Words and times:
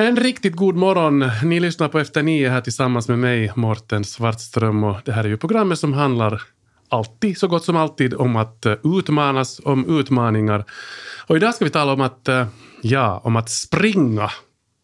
En 0.00 0.16
riktigt 0.16 0.56
god 0.56 0.76
morgon. 0.76 1.30
Ni 1.44 1.60
lyssnar 1.60 1.88
på 1.88 1.98
Efter 1.98 2.22
nio 2.22 2.48
här 2.48 2.60
tillsammans 2.60 3.08
med 3.08 3.18
mig, 3.18 3.52
Morten 3.56 4.04
Svartström. 4.04 4.84
Och 4.84 4.96
det 5.04 5.12
här 5.12 5.24
är 5.24 5.28
ju 5.28 5.36
programmet 5.36 5.78
som 5.78 5.92
handlar 5.92 6.42
alltid, 6.88 7.38
så 7.38 7.48
gott 7.48 7.64
som 7.64 7.76
alltid, 7.76 8.14
om 8.14 8.36
att 8.36 8.66
eh, 8.66 8.74
utmanas, 8.98 9.60
om 9.64 9.98
utmaningar. 9.98 10.64
Och 11.26 11.36
idag 11.36 11.54
ska 11.54 11.64
vi 11.64 11.70
tala 11.70 11.92
om 11.92 12.00
att, 12.00 12.28
eh, 12.28 12.46
ja, 12.82 13.20
om 13.24 13.36
att 13.36 13.50
springa. 13.50 14.30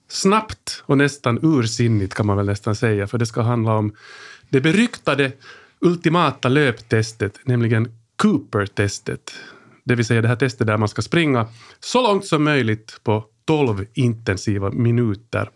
Snabbt 0.08 0.82
och 0.86 0.98
nästan 0.98 1.38
ursinnigt 1.42 2.14
kan 2.14 2.26
man 2.26 2.36
väl 2.36 2.46
nästan 2.46 2.74
säga, 2.74 3.06
för 3.06 3.18
det 3.18 3.26
ska 3.26 3.42
handla 3.42 3.74
om 3.74 3.94
det 4.50 4.60
beryktade 4.60 5.32
ultimata 5.80 6.48
löptestet, 6.48 7.40
nämligen 7.44 7.88
Cooper-testet. 8.22 9.34
Det 9.84 9.94
vill 9.94 10.04
säga 10.04 10.22
det 10.22 10.28
här 10.28 10.36
testet 10.36 10.66
där 10.66 10.76
man 10.76 10.88
ska 10.88 11.02
springa 11.02 11.46
så 11.80 12.02
långt 12.02 12.26
som 12.26 12.44
möjligt 12.44 13.00
på 13.02 13.24
12 13.46 13.84
intensiva 13.94 14.70
minuter. 14.70 15.50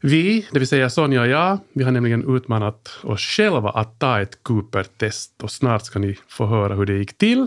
Vi, 0.00 0.46
det 0.52 0.58
vill 0.58 0.68
säga 0.68 0.90
Sonja 0.90 1.20
och 1.20 1.28
jag, 1.28 1.58
vi 1.72 1.84
har 1.84 1.90
nämligen 1.90 2.36
utmanat 2.36 2.98
oss 3.02 3.20
själva 3.20 3.70
att 3.70 3.98
ta 3.98 4.20
ett 4.20 4.42
Cooper-test 4.42 5.42
och 5.42 5.50
snart 5.50 5.84
ska 5.84 5.98
ni 5.98 6.18
få 6.28 6.46
höra 6.46 6.74
hur 6.74 6.86
det 6.86 6.98
gick 6.98 7.18
till, 7.18 7.46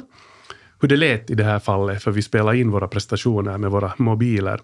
hur 0.81 0.88
det 0.88 0.98
lät 0.98 1.30
i 1.30 1.36
det 1.36 1.44
här 1.44 1.59
fallet, 1.59 2.03
för 2.03 2.12
vi 2.12 2.22
spelar 2.22 2.53
in 2.53 2.72
våra 2.72 2.88
prestationer 2.88 3.58
med 3.58 3.72
våra 3.72 3.94
mobiler. 3.98 4.59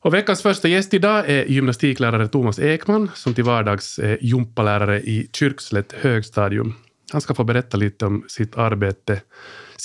Och 0.00 0.14
veckans 0.14 0.42
första 0.42 0.68
gäst 0.68 0.94
idag 0.94 1.30
är 1.30 1.44
gymnastiklärare 1.44 2.28
Thomas 2.28 2.58
Ekman 2.58 3.10
som 3.14 3.34
till 3.34 3.44
vardags 3.44 3.98
är 3.98 4.18
gympalärare 4.20 5.00
i 5.00 5.28
Kyrkslätt 5.32 5.92
högstadium. 5.92 6.74
Han 7.12 7.20
ska 7.20 7.34
få 7.34 7.44
berätta 7.44 7.76
lite 7.76 8.06
om 8.06 8.24
sitt 8.28 8.56
arbete 8.56 9.20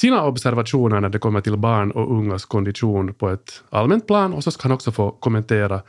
sina 0.01 0.23
observationer 0.23 1.01
när 1.01 1.09
det 1.09 1.19
kommer 1.19 1.41
till 1.41 1.57
barn 1.57 1.91
och 1.91 2.11
ungas 2.11 2.45
kondition 2.45 3.13
på 3.13 3.29
ett 3.29 3.63
allmänt 3.69 4.07
plan 4.07 4.33
och 4.33 4.43
så 4.43 4.51
ska 4.51 4.63
han 4.63 4.71
också 4.71 4.91
få 4.91 5.11
kommentera 5.11 5.81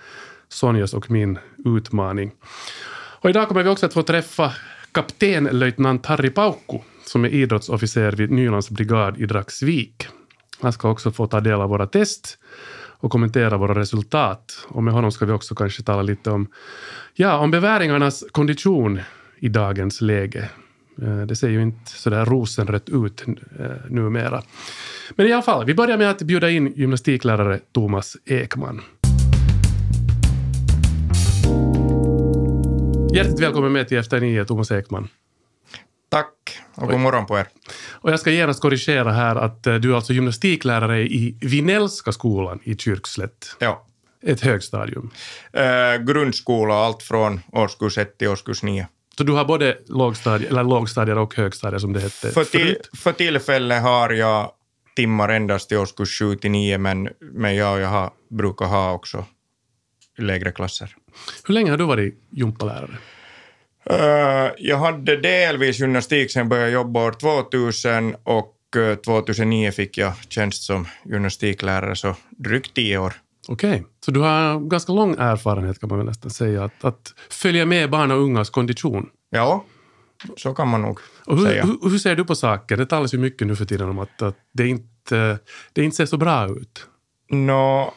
Sonjas 0.48 0.94
och 0.94 1.10
min 1.10 1.38
utmaning. 1.64 2.32
Och 3.20 3.30
idag 3.30 3.48
kommer 3.48 3.62
vi 3.62 3.70
också 3.70 3.86
att 3.86 3.94
få 3.94 4.02
träffa 4.02 4.52
kaptenlöjtnant 4.92 6.06
Harry 6.06 6.30
Paukku 6.30 6.78
som 7.04 7.24
är 7.24 7.28
idrottsofficer 7.28 8.12
vid 8.12 8.30
Nylands 8.30 8.70
brigad 8.70 9.20
i 9.20 9.26
Dragsvik. 9.26 10.06
Han 10.60 10.72
ska 10.72 10.90
också 10.90 11.12
få 11.12 11.26
ta 11.26 11.40
del 11.40 11.60
av 11.60 11.68
våra 11.68 11.86
test 11.86 12.38
och 13.00 13.10
kommentera 13.10 13.56
våra 13.56 13.74
resultat. 13.74 14.66
Och 14.68 14.82
med 14.82 14.94
honom 14.94 15.12
ska 15.12 15.26
vi 15.26 15.32
också 15.32 15.54
kanske 15.54 15.82
tala 15.82 16.02
lite 16.02 16.30
om, 16.30 16.46
ja, 17.14 17.38
om 17.38 17.50
beväringarnas 17.50 18.24
kondition 18.32 19.00
i 19.38 19.48
dagens 19.48 20.00
läge. 20.00 20.50
Eh, 21.02 21.20
det 21.20 21.36
ser 21.36 21.48
ju 21.48 21.62
inte 21.62 21.90
så 21.90 22.10
där 22.10 22.24
rosenrött 22.24 22.88
ut 22.88 23.24
eh, 23.58 23.66
numera. 23.88 24.42
Men 25.10 25.26
i 25.26 25.32
alla 25.32 25.42
fall, 25.42 25.66
vi 25.66 25.74
börjar 25.74 25.98
med 25.98 26.10
att 26.10 26.22
bjuda 26.22 26.50
in 26.50 26.72
gymnastiklärare 26.76 27.60
Thomas 27.72 28.16
Ekman. 28.24 28.82
Hjärtligt 33.14 33.40
välkommen 33.40 33.72
med 33.72 33.88
till 33.88 33.98
Efter 33.98 34.20
nio, 34.20 34.44
Thomas 34.44 34.70
Ekman. 34.70 35.08
Tack 36.08 36.58
och 36.74 36.88
god 36.88 37.00
morgon 37.00 37.26
på 37.26 37.38
er. 37.38 37.46
Och 37.90 38.12
jag 38.12 38.20
ska 38.20 38.30
genast 38.30 38.60
korrigera 38.60 39.12
här 39.12 39.36
att 39.36 39.66
eh, 39.66 39.74
du 39.74 39.92
är 39.92 39.96
alltså 39.96 40.12
gymnastiklärare 40.12 41.02
i 41.02 41.36
Vinellska 41.40 42.12
skolan 42.12 42.60
i 42.62 42.76
Kyrkslätt. 42.76 43.56
Ja. 43.58 43.86
Ett 44.22 44.40
högstadium. 44.40 45.10
Eh, 45.52 46.04
grundskola, 46.06 46.74
allt 46.74 47.02
från 47.02 47.40
årskurs 47.52 47.98
1 47.98 48.18
till 48.18 48.28
årskurs 48.28 48.62
9. 48.62 48.86
Så 49.22 49.26
du 49.26 49.32
har 49.32 49.44
både 49.44 49.78
lågstadier, 49.86 50.50
eller 50.50 50.64
lågstadier 50.64 51.18
och 51.18 51.34
högstadier 51.34 51.78
som 51.78 51.92
det 51.92 52.00
hette 52.00 52.30
För, 52.30 52.44
till, 52.44 52.76
för 52.96 53.12
tillfället 53.12 53.82
har 53.82 54.10
jag 54.10 54.50
timmar 54.96 55.28
endast 55.28 55.72
i 55.72 55.76
årskurs 55.76 56.18
7 56.18 56.36
till 56.36 56.50
9, 56.50 56.78
men, 56.78 57.08
men 57.20 57.56
jag, 57.56 57.80
jag 57.80 57.88
har, 57.88 58.10
brukar 58.30 58.66
ha 58.66 58.92
också 58.92 59.24
lägre 60.18 60.52
klasser. 60.52 60.96
Hur 61.46 61.54
länge 61.54 61.70
har 61.70 61.78
du 61.78 61.84
varit 61.84 62.14
gympalärare? 62.30 62.98
Uh, 63.90 64.52
jag 64.58 64.78
hade 64.78 65.16
delvis 65.16 65.80
gymnastik 65.80 66.32
sen 66.32 66.48
började 66.48 66.70
jag 66.70 66.74
jobba 66.74 67.06
år 67.06 67.12
2000 67.12 68.16
och 68.24 68.56
uh, 68.76 68.94
2009 68.94 69.70
fick 69.70 69.98
jag 69.98 70.12
tjänst 70.28 70.62
som 70.62 70.88
gymnastiklärare, 71.04 71.96
så 71.96 72.16
drygt 72.30 72.74
tio 72.74 72.98
år. 72.98 73.12
Okej, 73.48 73.70
okay. 73.70 73.82
så 74.04 74.10
du 74.10 74.20
har 74.20 74.60
ganska 74.60 74.92
lång 74.92 75.14
erfarenhet 75.18 75.80
kan 75.80 75.88
man 75.88 75.98
väl 75.98 76.06
nästan 76.06 76.30
säga, 76.30 76.64
att, 76.64 76.84
att 76.84 77.14
följa 77.30 77.66
med 77.66 77.90
barn 77.90 78.10
och 78.10 78.18
ungas 78.18 78.50
kondition. 78.50 79.08
Ja, 79.30 79.64
så 80.36 80.54
kan 80.54 80.68
man 80.68 80.82
nog 80.82 80.98
och 81.26 81.38
hur, 81.38 81.46
säga. 81.46 81.64
Hur, 81.64 81.90
hur 81.90 81.98
ser 81.98 82.16
du 82.16 82.24
på 82.24 82.34
saken? 82.34 82.78
Det 82.78 82.86
talas 82.86 83.14
ju 83.14 83.18
mycket 83.18 83.46
nu 83.46 83.56
för 83.56 83.64
tiden 83.64 83.88
om 83.88 83.98
att, 83.98 84.22
att 84.22 84.36
det, 84.52 84.68
inte, 84.68 85.38
det 85.72 85.84
inte 85.84 85.96
ser 85.96 86.06
så 86.06 86.16
bra 86.16 86.48
ut. 86.48 86.86
Nå, 87.30 87.94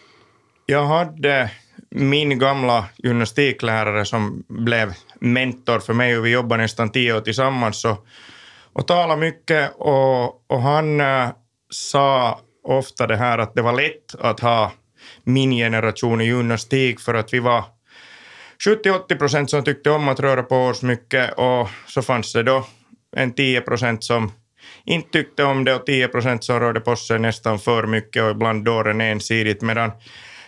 jag 0.65 0.85
hade 0.85 1.51
min 1.89 2.39
gamla 2.39 2.85
gymnastiklärare 2.97 4.05
som 4.05 4.43
blev 4.47 4.93
mentor 5.19 5.79
för 5.79 5.93
mig 5.93 6.17
och 6.17 6.25
vi 6.25 6.29
jobbade 6.29 6.61
nästan 6.61 6.89
tio 6.89 7.17
år 7.17 7.21
tillsammans 7.21 7.85
och, 7.85 8.05
och 8.73 8.87
talade 8.87 9.21
mycket 9.21 9.71
och, 9.75 10.51
och 10.51 10.61
han 10.61 11.01
äh, 11.01 11.29
sa 11.69 12.39
ofta 12.63 13.07
det 13.07 13.15
här 13.15 13.37
att 13.37 13.55
det 13.55 13.61
var 13.61 13.73
lätt 13.73 14.15
att 14.19 14.39
ha 14.39 14.71
min 15.23 15.51
generation 15.51 16.21
i 16.21 16.25
gymnastik 16.25 16.99
för 16.99 17.13
att 17.13 17.33
vi 17.33 17.39
var 17.39 17.63
70-80 18.65 19.17
procent 19.17 19.49
som 19.49 19.63
tyckte 19.63 19.89
om 19.89 20.07
att 20.07 20.19
röra 20.19 20.43
på 20.43 20.55
oss 20.55 20.81
mycket 20.81 21.33
och 21.33 21.69
så 21.87 22.01
fanns 22.01 22.33
det 22.33 22.43
då 22.43 22.65
en 23.15 23.33
10 23.33 23.61
procent 23.61 24.03
som 24.03 24.31
inte 24.85 25.09
tyckte 25.11 25.43
om 25.43 25.65
det 25.65 25.75
och 25.75 25.85
10 25.85 26.07
procent 26.07 26.43
som 26.43 26.59
rörde 26.59 26.79
på 26.79 26.95
sig 26.95 27.19
nästan 27.19 27.59
för 27.59 27.87
mycket 27.87 28.23
och 28.23 28.31
ibland 28.31 28.65
dåren 28.65 29.01
ensidigt 29.01 29.61
medan 29.61 29.91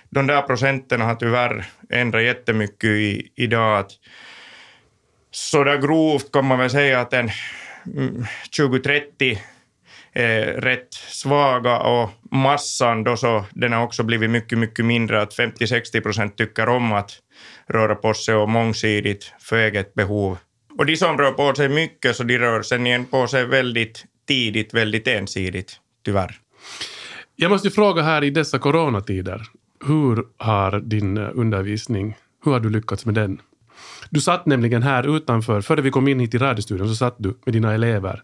de 0.09 0.28
där 0.28 0.41
procenten 0.41 1.01
har 1.01 1.16
tyvärr 1.16 1.66
ändrat 1.89 2.24
jättemycket 2.24 2.89
i, 2.89 3.31
idag. 3.35 3.79
Att 3.79 3.91
så 5.31 5.63
där 5.63 5.78
grovt 5.78 6.31
kan 6.31 6.45
man 6.45 6.59
väl 6.59 6.69
säga 6.69 7.01
att 7.01 7.13
en 7.13 7.29
mm, 7.95 8.25
2030 8.57 9.39
eh, 10.13 10.62
rätt 10.62 10.94
svaga 10.94 11.79
och 11.79 12.09
massan 12.31 13.03
då 13.03 13.18
så 13.18 13.45
den 13.51 13.73
har 13.73 13.84
också 13.84 14.03
blivit 14.03 14.29
mycket, 14.29 14.57
mycket 14.57 14.85
mindre. 14.85 15.22
Att 15.22 15.38
50-60 15.38 16.01
procent 16.01 16.38
tycker 16.38 16.69
om 16.69 16.94
att 16.94 17.12
röra 17.68 17.95
på 17.95 18.13
sig 18.13 18.35
och 18.35 18.50
mångsidigt 18.50 19.34
för 19.40 19.57
eget 19.57 19.94
behov. 19.94 20.38
Och 20.78 20.85
de 20.85 20.97
som 20.97 21.18
rör 21.18 21.31
på 21.31 21.56
sig 21.56 21.69
mycket 21.69 22.16
så 22.16 22.23
de 22.23 22.38
rör 22.38 22.62
sen 22.62 22.88
igen 22.88 23.06
på 23.06 23.28
sig 23.28 23.45
väldigt 23.45 24.06
tidigt, 24.28 24.73
väldigt 24.73 25.07
ensidigt, 25.07 25.79
tyvärr. 26.06 26.35
Jag 27.35 27.51
måste 27.51 27.69
fråga 27.69 28.01
här 28.01 28.24
i 28.24 28.29
dessa 28.29 28.59
coronatider, 28.59 29.41
hur 29.85 30.25
har 30.38 30.79
din 30.79 31.18
eh, 31.18 31.29
undervisning, 31.34 32.16
hur 32.45 32.51
har 32.51 32.59
du 32.59 32.69
lyckats 32.69 33.06
med 33.06 33.16
den? 33.16 33.41
Du 34.09 34.22
satt 34.22 34.45
nämligen 34.45 34.84
här 34.84 35.18
utanför, 35.18 35.62
före 35.62 35.81
vi 35.81 35.91
kom 35.91 36.07
in 36.07 36.19
hit 36.19 36.34
i 36.34 36.38
radiostudion 36.38 36.88
så 36.88 36.95
satt 36.95 37.16
du 37.18 37.38
med 37.45 37.53
dina 37.53 37.74
elever 37.74 38.24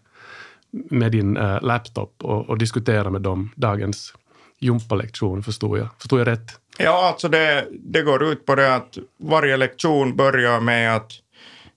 med 0.90 1.12
din 1.12 1.36
äh, 1.36 1.62
laptop 1.62 2.14
och, 2.22 2.48
och 2.48 2.58
diskutera 2.58 3.10
med 3.10 3.22
dem 3.22 3.50
dagens 3.56 4.14
gympalektion, 4.58 5.42
förstod 5.42 5.78
jag. 5.78 5.88
Förstod 5.98 6.20
jag 6.20 6.26
rätt? 6.26 6.60
Ja, 6.78 7.08
alltså 7.08 7.28
det, 7.28 7.68
det 7.70 8.02
går 8.02 8.22
ut 8.22 8.46
på 8.46 8.54
det 8.54 8.74
att 8.74 8.98
varje 9.18 9.56
lektion 9.56 10.16
börjar 10.16 10.60
med 10.60 10.96
att 10.96 11.12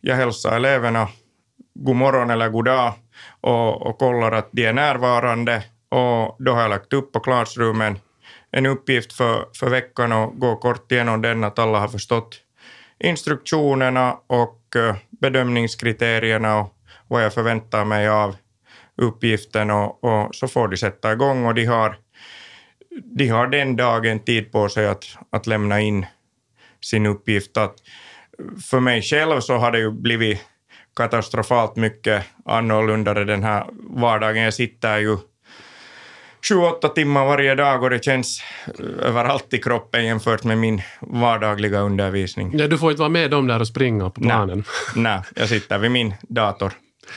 jag 0.02 0.16
hälsar 0.16 0.56
eleverna 0.56 1.08
god 1.74 1.96
morgon 1.96 2.30
eller 2.30 2.50
god 2.50 2.66
dag 2.66 2.94
och, 3.42 3.88
och 3.88 3.98
kollar 3.98 4.32
att 4.32 4.50
de 4.52 4.66
är 4.66 4.74
närvarande 4.74 5.64
och 5.90 6.36
då 6.40 6.52
har 6.52 6.62
jag 6.62 6.70
lagt 6.70 6.94
upp 6.94 7.12
på 7.12 7.20
klassrummen 7.20 8.00
en 8.52 8.66
uppgift 8.66 9.14
för, 9.14 9.46
för 9.54 9.70
veckan 9.70 10.12
och 10.12 10.40
gå 10.40 10.56
kort 10.56 10.92
igenom 10.92 11.22
den, 11.22 11.44
att 11.44 11.60
alla 11.60 11.80
har 11.80 11.88
förstått 11.88 12.42
instruktionerna 13.00 14.18
och 14.28 14.76
eh, 14.76 14.96
bedömningskriterierna 15.10 16.60
och 16.60 16.74
vad 17.08 17.24
jag 17.24 17.34
förväntar 17.34 17.86
mig 17.86 18.08
av 18.08 18.36
uppgiften 18.98 19.72
och, 19.72 20.04
och 20.04 20.36
så 20.36 20.48
får 20.48 20.68
de 20.68 20.78
sätta 20.78 21.14
igång 21.14 21.46
och 21.46 21.56
de 21.56 21.66
har, 21.66 21.98
de 23.18 23.28
har 23.28 23.48
den 23.48 23.76
dagen 23.76 24.20
tid 24.20 24.52
på 24.52 24.70
sig 24.70 24.88
att, 24.88 25.18
att 25.30 25.48
lämna 25.48 25.82
in 25.82 26.06
sin 26.82 27.06
uppgift. 27.06 27.58
Att 27.58 27.76
för 28.70 28.80
mig 28.80 29.02
själv 29.02 29.40
så 29.40 29.58
har 29.58 29.72
det 29.72 29.80
ju 29.80 29.92
blivit 29.92 30.40
katastrofalt 30.96 31.76
mycket 31.76 32.26
annorlunda 32.46 33.14
den 33.14 33.44
här 33.44 33.66
vardagen. 33.90 34.44
Jag 34.44 34.54
sitter 34.54 34.98
ju 34.98 35.18
sju, 36.50 36.56
åtta 36.56 36.90
timmar 36.90 37.26
varje 37.26 37.56
dag 37.56 37.84
och 37.84 37.90
det 37.90 38.04
känns 38.04 38.42
överallt 39.02 39.54
i 39.54 39.58
kroppen 39.58 40.06
jämfört 40.06 40.44
med 40.44 40.58
min 40.58 40.82
vardagliga 41.02 41.80
undervisning. 41.80 42.52
Ja, 42.58 42.68
du 42.68 42.78
får 42.78 42.92
inte 42.92 43.02
vara 43.02 43.10
med 43.10 43.32
dem 43.32 43.48
där 43.48 43.60
och 43.60 43.68
springa 43.68 44.10
på 44.10 44.22
planen. 44.22 44.64
Nej, 44.96 45.04
nej 45.04 45.22
jag 45.36 45.50
sitter 45.50 45.78
vid 45.78 45.92
min 45.92 46.14
dator. 46.22 46.74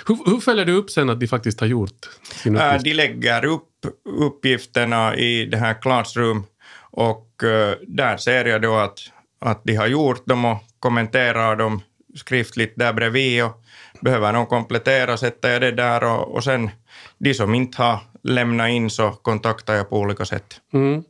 Hur, 0.07 0.19
hur 0.27 0.41
följer 0.41 0.65
du 0.65 0.73
upp 0.73 0.91
sen 0.91 1.11
att 1.11 1.21
de 1.21 1.27
faktiskt 1.27 1.61
har 1.61 1.67
gjort 1.67 2.09
sin 2.43 2.57
uppgift? 2.57 2.75
Äh, 2.75 2.83
de 2.83 2.95
lägger 2.95 3.45
upp 3.45 3.67
uppgifterna 4.05 5.17
i 5.17 5.47
det 5.47 5.57
här 5.57 5.83
Classroom 5.83 6.47
och 6.81 7.27
uh, 7.45 7.73
där 7.87 8.17
ser 8.17 8.45
jag 8.45 8.63
då 8.63 8.75
att, 8.75 8.99
att 9.41 9.61
de 9.65 9.77
har 9.77 9.87
gjort 9.87 10.27
dem 10.27 10.45
och 10.45 10.59
kommenterar 10.79 11.57
dem 11.57 11.83
skriftligt 12.15 12.73
där 12.77 12.93
bredvid 12.93 13.45
och 13.45 13.63
behöver 14.01 14.33
någon 14.33 14.47
komplettera 14.47 15.17
sätter 15.17 15.53
jag 15.53 15.61
det 15.61 15.73
där 15.73 16.05
och, 16.05 16.35
och 16.35 16.45
sen 16.45 16.71
de 17.19 17.35
som 17.35 17.55
inte 17.55 17.83
har 17.83 17.99
lämnat 18.23 18.71
in 18.71 18.91
så 18.91 19.11
kontaktar 19.11 19.75
jag 19.75 19.91
på 19.91 19.99
olika 19.99 20.25
sätt. 20.25 20.61
Mm. 20.73 21.05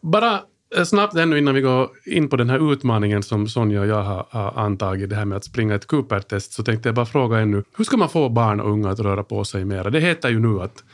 Bara 0.00 0.32
Eh, 0.34 0.49
Eh, 0.76 0.84
snabbt 0.84 1.16
ännu 1.16 1.38
innan 1.38 1.54
vi 1.54 1.60
går 1.60 1.90
in 2.06 2.28
på 2.28 2.36
den 2.36 2.50
här 2.50 2.72
utmaningen 2.72 3.22
som 3.22 3.48
Sonja 3.48 3.80
och 3.80 3.86
jag 3.86 4.02
har, 4.02 4.26
har 4.30 4.52
antagit, 4.64 5.10
det 5.10 5.16
här 5.16 5.24
med 5.24 5.36
att 5.36 5.44
springa 5.44 5.74
ett 5.74 5.86
Cooper-test, 5.86 6.52
så 6.52 6.62
tänkte 6.62 6.88
jag 6.88 6.96
bara 6.96 7.06
fråga 7.06 7.38
ännu, 7.38 7.64
hur 7.76 7.84
ska 7.84 7.96
man 7.96 8.08
få 8.08 8.28
barn 8.28 8.60
och 8.60 8.70
unga 8.70 8.90
att 8.90 9.00
röra 9.00 9.22
på 9.22 9.44
sig 9.44 9.64
mera? 9.64 9.90
Det 9.90 10.00
heter 10.00 10.28
ju 10.28 10.40
nu 10.40 10.62
att 10.62 10.84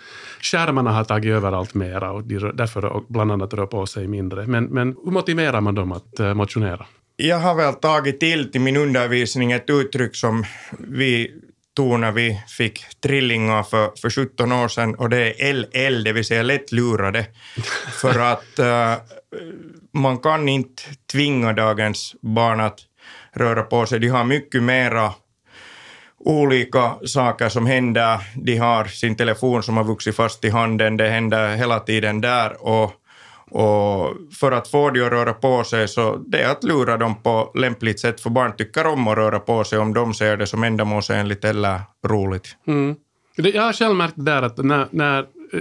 skärmarna 0.41 0.93
har 0.93 1.05
tagit 1.05 1.33
över 1.33 1.53
allt 1.53 1.75
mera 1.75 2.13
och 2.13 2.25
de 2.25 2.39
därför 2.39 3.03
bland 3.09 3.33
annat 3.33 3.55
rör 3.55 3.67
på 3.67 3.87
sig 3.87 4.09
mindre. 4.09 4.47
Men, 4.47 4.65
men 4.65 4.97
hur 5.05 5.13
motiverar 5.13 5.61
man 5.61 5.75
dem 5.75 5.93
att 5.93 6.21
eh, 6.21 6.35
motionera? 6.35 6.87
Jag 7.17 7.39
har 7.39 7.55
väl 7.55 7.75
tagit 7.75 8.21
till 8.21 8.53
till 8.53 8.61
min 8.61 8.77
undervisning 8.77 9.53
ett 9.53 9.71
uttryck 9.71 10.17
som 10.17 10.45
vi 10.79 11.33
tog 11.77 12.01
när 12.01 12.13
vi 12.13 12.41
fick 12.49 13.01
trillingar 13.01 13.63
för, 13.63 13.91
för 14.01 14.11
17 14.11 14.53
år 14.53 14.69
sedan 14.69 14.95
och 14.95 15.09
det 15.11 15.43
är 15.43 15.53
LL, 15.53 16.05
det 16.05 16.13
vill 16.13 16.25
säga 16.25 16.43
lättlurade. 16.43 17.27
för 18.01 18.19
att 18.19 18.59
uh, 18.59 18.95
man 19.93 20.19
kan 20.19 20.49
inte 20.49 20.83
tvinga 21.13 21.53
dagens 21.53 22.15
barn 22.21 22.61
att 22.61 22.79
röra 23.33 23.63
på 23.63 23.87
sig. 23.87 23.99
De 23.99 24.09
har 24.09 24.25
mycket 24.25 24.63
mera 24.63 25.13
olika 26.19 26.95
saker 27.07 27.49
som 27.49 27.67
händer. 27.67 28.19
De 28.35 28.57
har 28.57 28.85
sin 28.85 29.17
telefon 29.17 29.63
som 29.63 29.77
har 29.77 29.85
vuxit 29.85 30.17
fast 30.17 30.45
i 30.45 30.51
handen. 30.51 30.97
Det 30.97 31.09
händer 31.09 31.57
hela 31.57 31.81
tiden 31.81 32.21
där. 32.21 32.67
Och, 32.67 32.93
och 33.51 34.17
för 34.41 34.53
att 34.53 34.69
få 34.69 34.91
dem 34.91 35.07
att 35.07 35.13
röra 35.13 35.33
på 35.33 35.65
sig 35.65 35.89
så 35.89 36.17
det 36.17 36.43
är 36.43 36.51
att 36.51 36.65
lura 36.65 36.97
dem 36.97 37.23
på 37.23 37.51
lämpligt 37.55 38.01
sätt. 38.01 38.21
För 38.21 38.31
barn 38.31 38.53
tycker 38.57 38.87
om 38.87 39.09
att 39.09 39.17
röra 39.17 39.39
på 39.39 39.65
sig 39.65 39.79
om 39.79 39.95
de 39.95 40.15
ser 40.15 40.37
det 40.37 40.47
som 40.47 40.65
ändamålsenligt 40.65 41.45
eller 41.45 41.81
roligt. 42.07 42.57
Mm. 42.67 42.97
Jag 43.37 43.63
har 43.63 43.73
själv 43.73 43.97
märkt 43.97 44.15
där 44.17 44.43
att 44.43 44.57
när, 44.57 44.89
när, 44.91 45.19
eh, 45.19 45.61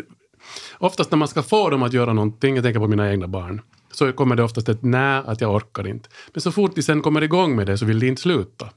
oftast 0.78 1.12
när 1.12 1.18
man 1.18 1.28
ska 1.28 1.44
få 1.44 1.70
dem 1.70 1.84
att 1.84 1.94
göra 1.94 2.14
någonting, 2.14 2.56
jag 2.56 2.64
tänker 2.64 2.80
på 2.80 2.88
mina 2.88 3.12
egna 3.12 3.28
barn, 3.28 3.62
så 3.92 4.14
kommer 4.14 4.36
det 4.36 4.44
oftast 4.44 4.70
ett 4.70 4.84
nej, 4.84 5.22
att 5.26 5.42
jag 5.42 5.56
orkar 5.56 5.88
inte. 5.88 6.10
Men 6.34 6.42
så 6.42 6.52
fort 6.52 6.76
de 6.76 6.82
sen 6.82 7.02
kommer 7.02 7.22
igång 7.22 7.56
med 7.56 7.68
det 7.68 7.78
så 7.78 7.86
vill 7.86 8.00
de 8.00 8.08
inte 8.08 8.22
sluta. 8.22 8.70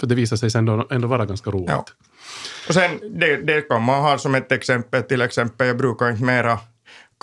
För 0.00 0.06
det 0.06 0.14
visar 0.14 0.36
sig 0.36 0.50
sen 0.50 0.68
ändå, 0.68 0.86
ändå 0.90 1.08
vara 1.08 1.26
ganska 1.26 1.50
roligt. 1.50 1.68
Ja. 1.70 1.84
Och 2.68 2.74
sen, 2.74 2.90
det, 3.18 3.36
det 3.36 3.60
kan 3.60 3.82
man 3.82 4.02
ha 4.02 4.18
som 4.18 4.34
ett 4.34 4.52
exempel, 4.52 5.02
till 5.02 5.22
exempel, 5.22 5.66
jag 5.66 5.76
brukar 5.76 6.10
inte 6.10 6.24
mera 6.24 6.58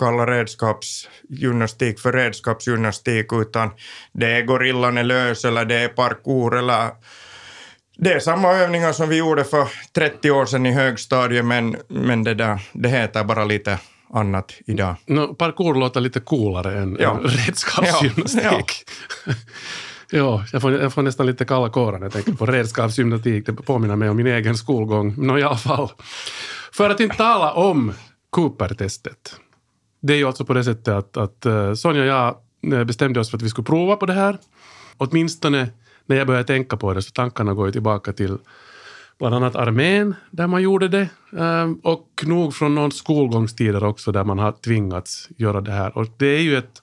kalla 0.00 0.26
redskapsgymnastik 0.26 2.00
för 2.00 2.12
redskapsgymnastik, 2.12 3.32
utan 3.32 3.70
det 4.12 4.26
är 4.26 4.42
gorillan 4.42 4.98
är 4.98 5.04
lös 5.04 5.44
eller 5.44 5.64
det 5.64 5.74
är 5.74 5.88
parkour 5.88 6.58
eller 6.58 6.90
det 7.96 8.12
är 8.12 8.20
samma 8.20 8.48
övningar 8.48 8.92
som 8.92 9.08
vi 9.08 9.16
gjorde 9.16 9.44
för 9.44 9.68
30 9.94 10.30
år 10.30 10.46
sedan 10.46 10.66
i 10.66 10.72
högstadiet, 10.72 11.44
men, 11.44 11.76
men 11.88 12.24
det, 12.24 12.34
där, 12.34 12.60
det 12.72 12.88
heter 12.88 13.24
bara 13.24 13.44
lite 13.44 13.78
annat 14.12 14.52
idag. 14.66 14.94
No, 15.06 15.34
parkour 15.34 15.74
låter 15.74 16.00
lite 16.00 16.20
coolare 16.20 16.78
än, 16.78 16.96
ja. 17.00 17.20
redskapsgymnastik. 17.22 18.42
Ja. 18.44 18.62
Ja. 19.26 19.34
ja, 20.10 20.44
jag, 20.52 20.62
får, 20.62 20.72
jag 20.72 20.92
får 20.92 21.02
nästan 21.02 21.26
lite 21.26 21.44
kalla 21.44 21.70
kårar 21.70 21.98
när 21.98 22.06
jag 22.06 22.12
tänker 22.12 22.32
på 22.32 22.46
redskapsgymnastik. 22.46 23.46
Det 23.46 23.52
påminner 23.52 23.96
mig 23.96 24.10
om 24.10 24.16
min 24.16 24.26
egen 24.26 24.56
skolgång. 24.56 25.14
Nå, 25.16 25.38
i 25.38 25.42
alla 25.42 25.56
fall. 25.56 25.88
För 26.72 26.90
att 26.90 27.00
inte 27.00 27.16
tala 27.16 27.52
om 27.52 27.92
Cooper-testet. 28.30 29.36
Det 30.00 30.12
är 30.12 30.16
ju 30.16 30.24
alltså 30.24 30.44
på 30.44 30.54
det 30.54 30.64
sättet 30.64 30.88
att, 30.88 31.16
att 31.16 31.46
eh, 31.46 31.74
Sonja 31.74 32.02
och 32.02 32.08
jag 32.08 32.36
eh, 32.72 32.84
bestämde 32.84 33.20
oss 33.20 33.30
för 33.30 33.36
att 33.36 33.42
vi 33.42 33.48
skulle 33.48 33.64
prova 33.64 33.96
på 33.96 34.06
det 34.06 34.12
här. 34.12 34.38
Åtminstone 34.96 35.70
när 36.06 36.16
jag 36.16 36.26
började 36.26 36.46
tänka 36.46 36.76
på 36.76 36.94
det 36.94 37.02
så 37.02 37.10
tankarna 37.10 37.54
går 37.54 37.66
ju 37.66 37.72
tillbaka 37.72 38.12
till 38.12 38.38
bland 39.18 39.34
annat 39.34 39.56
armén 39.56 40.14
där 40.30 40.46
man 40.46 40.62
gjorde 40.62 40.88
det 40.88 41.08
eh, 41.38 41.70
och 41.82 42.24
nog 42.26 42.54
från 42.54 42.74
någon 42.74 42.92
skolgångstider 42.92 43.84
också 43.84 44.12
där 44.12 44.24
man 44.24 44.38
har 44.38 44.52
tvingats 44.52 45.28
göra 45.36 45.60
det 45.60 45.72
här. 45.72 45.98
Och 45.98 46.06
det 46.16 46.26
är 46.26 46.40
ju 46.40 46.56
ett 46.56 46.82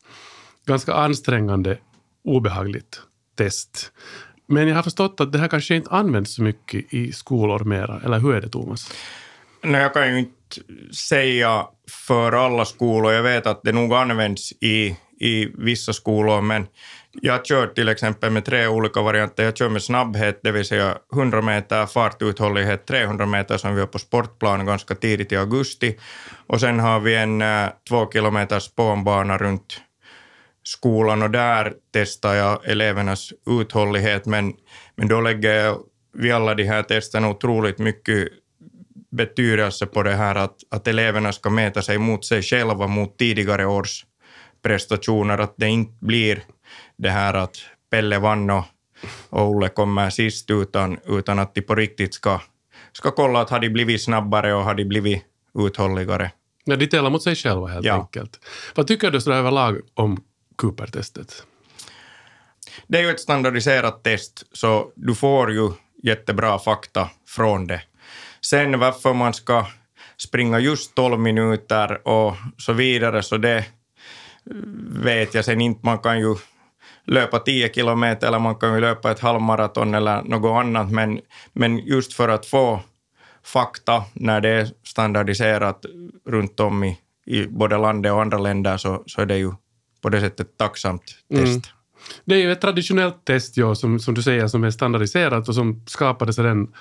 ganska 0.66 0.94
ansträngande, 0.94 1.78
obehagligt 2.24 3.02
test. 3.38 3.92
Men 4.48 4.68
jag 4.68 4.76
har 4.76 4.84
förstått 4.84 5.22
att 5.22 5.32
det 5.32 5.40
här 5.40 5.48
kanske 5.48 5.76
inte 5.76 5.90
används 5.90 6.36
så 6.36 6.44
mycket 6.44 6.94
i 6.94 7.12
skolor 7.12 7.64
mera, 7.64 8.02
eller 8.06 8.20
hur 8.20 8.36
är 8.36 8.42
det 8.42 8.50
Thomas? 8.50 8.92
Nej, 9.64 9.82
jag 9.82 9.94
kan 9.94 10.08
ju 10.14 10.20
inte 10.20 10.37
säga 11.10 11.66
för 12.08 12.32
alla 12.32 12.66
skolor. 12.66 13.14
Jag 13.14 13.24
vet 13.24 13.48
att 13.48 13.62
det 13.64 13.72
nog 13.72 13.94
används 13.94 14.52
i, 14.52 14.96
i 15.20 15.46
vissa 15.58 15.94
skolor, 15.94 16.42
men 16.42 16.68
jag 17.22 17.46
kör 17.46 17.68
till 17.68 17.90
exempel 17.90 18.32
med 18.32 18.46
tre 18.46 18.68
olika 18.68 19.02
varianter. 19.02 19.44
Jag 19.44 19.58
kör 19.58 19.70
med 19.70 19.84
snabbhet, 19.84 20.40
det 20.44 20.52
vill 20.52 20.66
säga 20.66 20.98
100 21.14 21.42
meter, 21.42 21.86
fartuthållighet 21.86 22.86
300 22.86 23.26
meter 23.26 23.58
som 23.58 23.76
vi 23.76 23.80
har 23.80 23.88
på 23.88 24.00
sportplan 24.00 24.66
ganska 24.66 24.96
tidigt 24.96 25.32
i 25.32 25.38
augusti. 25.38 25.98
Och 26.48 26.60
sen 26.60 26.80
har 26.80 27.00
vi 27.00 27.16
en 27.16 27.42
äh, 27.42 27.70
två 27.90 28.12
kilometers 28.12 28.64
spånbana 28.64 29.38
runt 29.38 29.82
skolan 30.64 31.22
och 31.22 31.32
där 31.32 31.74
testar 31.94 32.34
jag 32.34 32.70
elevernas 32.70 33.34
uthållighet, 33.50 34.26
men, 34.26 34.54
men 34.96 35.08
då 35.08 35.22
lägger 35.22 35.54
jag 35.54 35.78
vid 36.14 36.34
alla 36.34 36.54
de 36.54 36.64
här 36.64 36.84
testerna 36.84 37.30
otroligt 37.30 37.80
mycket 37.80 38.28
betydelse 39.12 39.86
på 39.86 40.04
det 40.04 40.16
här 40.16 40.36
att, 40.36 40.56
att 40.70 40.88
eleverna 40.88 41.34
ska 41.34 41.50
mäta 41.50 41.82
sig 41.82 41.98
mot 41.98 42.26
sig 42.26 42.42
själva, 42.42 42.88
mot 42.88 43.18
tidigare 43.18 43.66
års 43.66 44.06
prestationer, 44.62 45.38
att 45.38 45.54
det 45.58 45.68
inte 45.68 45.94
blir 46.00 46.44
det 46.98 47.10
här 47.10 47.34
att 47.34 47.58
Pelle 47.90 48.20
vann 48.20 48.50
och, 48.50 48.66
Olle 49.30 49.70
kommer 49.70 50.10
sist, 50.10 50.52
utan, 50.52 51.00
utan 51.06 51.40
att 51.40 51.56
de 51.56 51.62
på 51.62 51.76
riktigt 51.76 52.14
ska, 52.14 52.42
ska 52.92 53.12
kolla 53.12 53.42
att 53.42 53.50
har 53.50 53.60
de 53.60 53.70
blivit 53.70 54.02
snabbare 54.02 54.54
och 54.54 54.64
har 54.64 54.76
de 54.76 54.86
blivit 54.86 55.24
uthålligare. 55.60 56.32
Ja, 56.64 56.76
de 56.76 56.88
tävlar 56.88 57.10
mot 57.10 57.24
sig 57.24 57.36
själva 57.36 57.68
helt 57.68 57.86
ja. 57.86 57.94
enkelt. 57.94 58.40
Vad 58.76 58.88
tycker 58.88 59.12
du 59.12 59.22
så 59.22 59.32
överlag 59.32 59.82
om 59.94 60.24
Cooper-testet? 60.56 61.44
Det 62.88 62.98
är 62.98 63.02
ju 63.02 63.10
ett 63.10 63.20
standardiserat 63.20 64.04
test, 64.04 64.44
så 64.52 64.92
du 64.96 65.16
får 65.16 65.52
ju 65.52 65.72
jättebra 66.04 66.60
fakta 66.60 67.10
från 67.28 67.68
det. 67.68 67.82
Sen 68.50 68.80
varför 68.80 69.14
man 69.14 69.34
ska 69.34 69.66
springa 70.18 70.60
just 70.60 70.96
12 70.96 71.20
minuter 71.20 72.08
och 72.08 72.36
så 72.58 72.74
vidare, 72.74 73.24
så 73.24 73.38
det 73.38 73.66
vet 74.90 75.34
jag 75.34 75.46
sen 75.46 75.62
inte. 75.62 75.86
Man 75.86 76.00
kan 76.00 76.20
ju 76.20 76.36
löpa 77.06 77.40
10 77.40 77.74
kilometer 77.74 78.28
eller 78.28 78.40
man 78.40 78.56
kan 78.56 78.74
ju 78.74 78.82
löpa 78.82 79.12
ett 79.12 79.20
halvmaraton 79.20 79.94
eller 79.94 80.22
något 80.22 80.60
annat, 80.60 80.92
men, 80.92 81.20
men 81.54 81.78
just 81.78 82.14
för 82.14 82.30
att 82.30 82.46
få 82.46 82.80
fakta 83.44 84.04
när 84.14 84.42
det 84.42 84.50
är 84.50 84.68
standardiserat 84.84 85.86
runt 86.26 86.60
om 86.60 86.84
i, 86.84 87.00
i 87.26 87.48
både 87.48 87.78
landet 87.78 88.12
och 88.12 88.22
andra 88.22 88.38
länder 88.38 88.78
så, 88.78 89.04
så 89.06 89.22
är 89.22 89.26
det 89.26 89.38
ju 89.38 89.52
på 90.02 90.10
det 90.10 90.22
sättet 90.22 90.58
tacksamt 90.58 91.04
test. 91.30 91.46
Mm. 91.46 91.62
Det 92.26 92.36
är 92.36 92.40
ju 92.40 92.52
ett 92.52 92.62
traditionellt 92.62 93.26
test, 93.26 93.58
ja, 93.58 93.76
som, 93.76 94.00
som 94.00 94.14
du 94.14 94.24
säger, 94.24 94.48
som 94.48 94.64
är 94.64 94.72
standardiserat 94.72 95.50
och 95.50 95.56
som 95.56 95.84
skapades 95.88 96.40
redan 96.40 96.74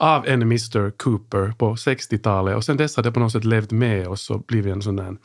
av 0.00 0.26
en 0.26 0.42
Mr 0.42 0.90
Cooper 0.90 1.52
på 1.58 1.74
60-talet 1.74 2.56
och 2.56 2.64
sen 2.64 2.76
dess 2.76 2.96
har 2.96 3.02
det 3.02 3.12
på 3.12 3.20
något 3.20 3.32
sätt 3.32 3.44
levt 3.44 3.70
med 3.70 4.08
oss 4.08 4.30
och 4.30 4.42
blivit 4.42 4.72
en 4.72 4.82
sån 4.82 4.96
där, 4.96 5.16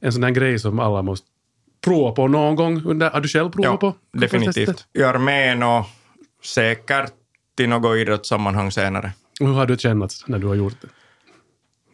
en 0.00 0.12
sån 0.12 0.20
där 0.20 0.30
grej 0.30 0.58
som 0.58 0.80
alla 0.80 1.02
måste 1.02 1.26
prova 1.84 2.12
på 2.12 2.28
någon 2.28 2.56
gång? 2.56 2.82
Under, 2.84 3.10
har 3.10 3.20
du 3.20 3.28
själv 3.28 3.50
provat 3.50 3.70
ja, 3.70 3.76
på? 3.76 4.18
definitivt. 4.18 4.86
I 4.92 5.02
armén 5.02 5.62
och 5.62 5.86
säkert 6.44 7.12
i 7.60 7.66
något 7.66 7.96
idrottssammanhang 7.96 8.72
senare. 8.72 9.12
Och 9.40 9.46
hur 9.46 9.54
har 9.54 9.66
du 9.66 9.76
känt 9.76 10.24
när 10.26 10.38
du 10.38 10.46
har 10.46 10.54
gjort 10.54 10.76
det? 10.80 10.88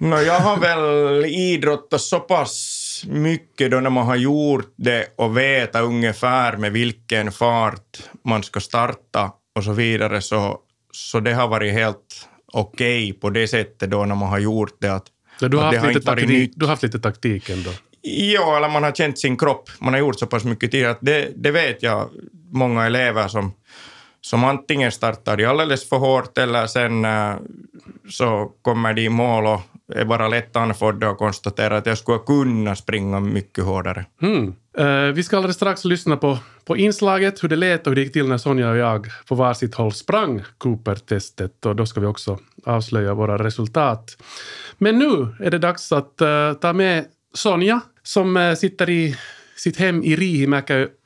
No, 0.06 0.16
jag 0.16 0.40
har 0.40 0.56
väl 0.56 1.24
idrottat 1.24 2.00
så 2.00 2.20
pass 2.20 3.04
mycket 3.08 3.70
då 3.70 3.80
när 3.80 3.90
man 3.90 4.06
har 4.06 4.16
gjort 4.16 4.72
det 4.76 5.06
och 5.16 5.36
veta 5.36 5.80
ungefär 5.80 6.56
med 6.56 6.72
vilken 6.72 7.32
fart 7.32 8.02
man 8.24 8.42
ska 8.42 8.60
starta 8.60 9.32
och 9.54 9.64
så 9.64 9.72
vidare, 9.72 10.20
så, 10.20 10.58
så 10.92 11.20
det 11.20 11.32
har 11.32 11.48
varit 11.48 11.72
helt 11.72 12.28
okej 12.52 13.10
okay 13.10 13.20
på 13.20 13.30
det 13.30 13.48
sättet 13.48 13.90
då 13.90 14.04
när 14.04 14.14
man 14.14 14.28
har 14.28 14.38
gjort 14.38 14.76
det. 14.80 14.88
Att, 14.88 15.06
ja, 15.40 15.48
du, 15.48 15.56
har 15.56 15.68
att 15.68 15.76
haft 15.76 15.94
lite 15.94 16.06
taktik, 16.06 16.52
du 16.56 16.64
har 16.64 16.70
haft 16.70 16.82
lite 16.82 16.98
taktik 16.98 17.50
ändå? 17.50 17.70
Ja, 18.02 18.56
eller 18.56 18.68
man 18.68 18.82
har 18.82 18.92
känt 18.92 19.18
sin 19.18 19.36
kropp. 19.36 19.70
Man 19.80 19.94
har 19.94 20.00
gjort 20.00 20.18
så 20.18 20.26
pass 20.26 20.44
mycket 20.44 20.70
tid 20.70 20.86
att 20.86 20.98
det, 21.00 21.32
det 21.36 21.50
vet 21.50 21.82
jag 21.82 22.08
många 22.52 22.86
elever 22.86 23.28
som, 23.28 23.52
som 24.20 24.44
antingen 24.44 24.92
startar 24.92 25.36
de 25.36 25.46
alldeles 25.46 25.88
för 25.88 25.96
hårt 25.96 26.38
eller 26.38 26.66
sen 26.66 27.04
äh, 27.04 27.34
så 28.10 28.52
kommer 28.62 28.94
de 28.94 29.02
i 29.02 29.08
mål 29.08 29.46
och 29.46 29.60
är 29.94 30.04
bara 30.04 30.28
lätt 30.28 30.56
andfådda 30.56 31.10
och 31.10 31.18
konstatera 31.18 31.76
att 31.76 31.86
jag 31.86 31.98
skulle 31.98 32.18
kunna 32.18 32.76
springa 32.76 33.20
mycket 33.20 33.64
hårdare. 33.64 34.04
Mm. 34.22 34.54
Uh, 34.78 35.12
vi 35.14 35.22
ska 35.22 35.36
alldeles 35.36 35.56
strax 35.56 35.84
lyssna 35.84 36.16
på, 36.16 36.38
på 36.64 36.76
inslaget, 36.76 37.42
hur 37.42 37.48
det 37.48 37.56
lät 37.56 37.86
och 37.86 37.90
hur 37.90 37.94
det 37.94 38.02
gick 38.02 38.12
till 38.12 38.28
när 38.28 38.38
Sonja 38.38 38.70
och 38.70 38.76
jag 38.76 39.06
på 39.28 39.34
varsitt 39.34 39.74
håll 39.74 39.92
sprang 39.92 40.42
Cooper-testet 40.58 41.66
och 41.66 41.76
då 41.76 41.86
ska 41.86 42.00
vi 42.00 42.06
också 42.06 42.38
avslöja 42.64 43.14
våra 43.14 43.44
resultat. 43.44 44.16
Men 44.78 44.98
nu 44.98 45.34
är 45.40 45.50
det 45.50 45.58
dags 45.58 45.92
att 45.92 46.22
uh, 46.22 46.52
ta 46.52 46.72
med 46.72 47.04
Sonja 47.34 47.80
som 48.02 48.36
uh, 48.36 48.54
sitter 48.54 48.90
i 48.90 49.16
sitt 49.56 49.76
hem 49.76 50.02
i 50.02 50.16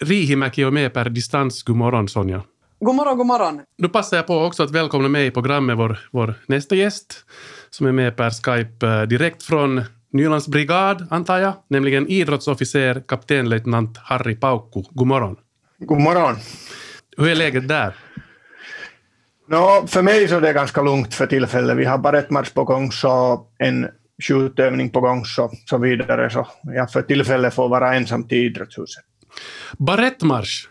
Riihimäki 0.00 0.64
och 0.64 0.72
med 0.72 0.92
per 0.92 1.08
distans. 1.08 1.62
God 1.62 1.76
morgon 1.76 2.08
Sonja. 2.08 2.42
God 2.84 2.94
morgon, 2.94 3.18
god 3.18 3.26
morgon. 3.26 3.60
Nu 3.78 3.88
passar 3.88 4.16
jag 4.16 4.26
på 4.26 4.38
också 4.38 4.62
att 4.62 4.70
välkomna 4.70 5.08
mig 5.08 5.26
i 5.26 5.30
programmet 5.30 5.78
vår, 5.78 5.98
vår 6.12 6.34
nästa 6.46 6.74
gäst 6.74 7.24
som 7.70 7.86
är 7.86 7.92
med 7.92 8.16
per 8.16 8.30
Skype 8.30 9.06
direkt 9.06 9.42
från 9.42 9.84
Nylands 10.12 10.48
brigad, 10.48 11.06
antar 11.10 11.38
jag, 11.38 11.52
nämligen 11.68 12.08
idrottsofficer 12.08 13.02
kaptenlöjtnant 13.08 13.98
Harry 13.98 14.36
Paukku. 14.36 14.82
God 14.90 15.06
morgon. 15.06 15.36
God 15.78 16.00
morgon. 16.00 16.36
Hur 17.16 17.28
är 17.28 17.34
läget 17.34 17.68
där? 17.68 17.94
No, 19.48 19.86
för 19.86 20.02
mig 20.02 20.28
så 20.28 20.36
är 20.36 20.40
det 20.40 20.52
ganska 20.52 20.82
lugnt 20.82 21.14
för 21.14 21.26
tillfället. 21.26 21.76
Vi 21.76 21.84
har 21.84 21.98
barettmatch 21.98 22.50
på 22.50 22.64
gång, 22.64 22.92
så 22.92 23.46
en 23.58 23.88
skjutövning 24.22 24.90
på 24.90 25.00
gång, 25.00 25.24
så, 25.24 25.50
så 25.66 25.78
vidare. 25.78 26.30
Så 26.30 26.46
jag 26.62 26.90
för 26.90 27.02
tillfället 27.02 27.54
får 27.54 27.68
vara 27.68 27.94
ensam 27.94 28.28
till 28.28 28.38
idrottshuset. 28.38 29.04
Barettmarsch? 29.78 30.68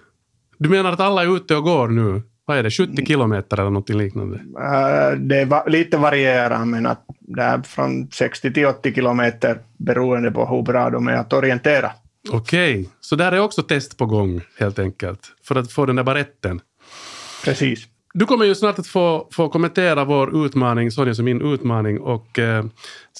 Du 0.57 0.69
menar 0.69 0.91
att 0.91 0.99
alla 0.99 1.23
är 1.23 1.35
ute 1.35 1.55
och 1.55 1.63
går 1.63 1.87
nu? 1.87 2.21
Vad 2.45 2.57
är 2.57 2.63
det, 2.63 2.71
70 2.71 3.05
kilometer 3.05 3.59
eller 3.59 3.69
något 3.69 3.89
liknande? 3.89 4.35
Uh, 4.37 5.19
det 5.19 5.45
var 5.45 5.69
lite 5.69 5.97
varierar, 5.97 6.65
men 6.65 6.85
att 6.85 7.05
det 7.19 7.41
är 7.41 7.61
från 7.61 8.07
60 8.11 8.53
till 8.53 8.65
80 8.65 8.93
kilometer 8.93 9.59
beroende 9.77 10.31
på 10.31 10.45
hur 10.45 10.61
bra 10.61 10.89
de 10.89 11.07
är 11.07 11.13
att 11.13 11.33
orientera. 11.33 11.91
Okej, 12.31 12.73
okay. 12.73 12.85
så 12.99 13.15
där 13.15 13.31
är 13.31 13.39
också 13.39 13.63
test 13.63 13.97
på 13.97 14.05
gång 14.05 14.41
helt 14.59 14.79
enkelt, 14.79 15.19
för 15.43 15.55
att 15.55 15.71
få 15.71 15.85
den 15.85 15.95
där 15.95 16.03
baretten? 16.03 16.61
Precis. 17.45 17.87
Du 18.13 18.25
kommer 18.25 18.45
ju 18.45 18.55
snart 18.55 18.79
att 18.79 18.87
få, 18.87 19.27
få 19.31 19.49
kommentera 19.49 20.05
vår 20.05 20.45
utmaning, 20.45 20.91
Sonja 20.91 21.15
som 21.15 21.25
min 21.25 21.41
utmaning. 21.53 21.99
Och, 21.99 22.39
eh, 22.39 22.65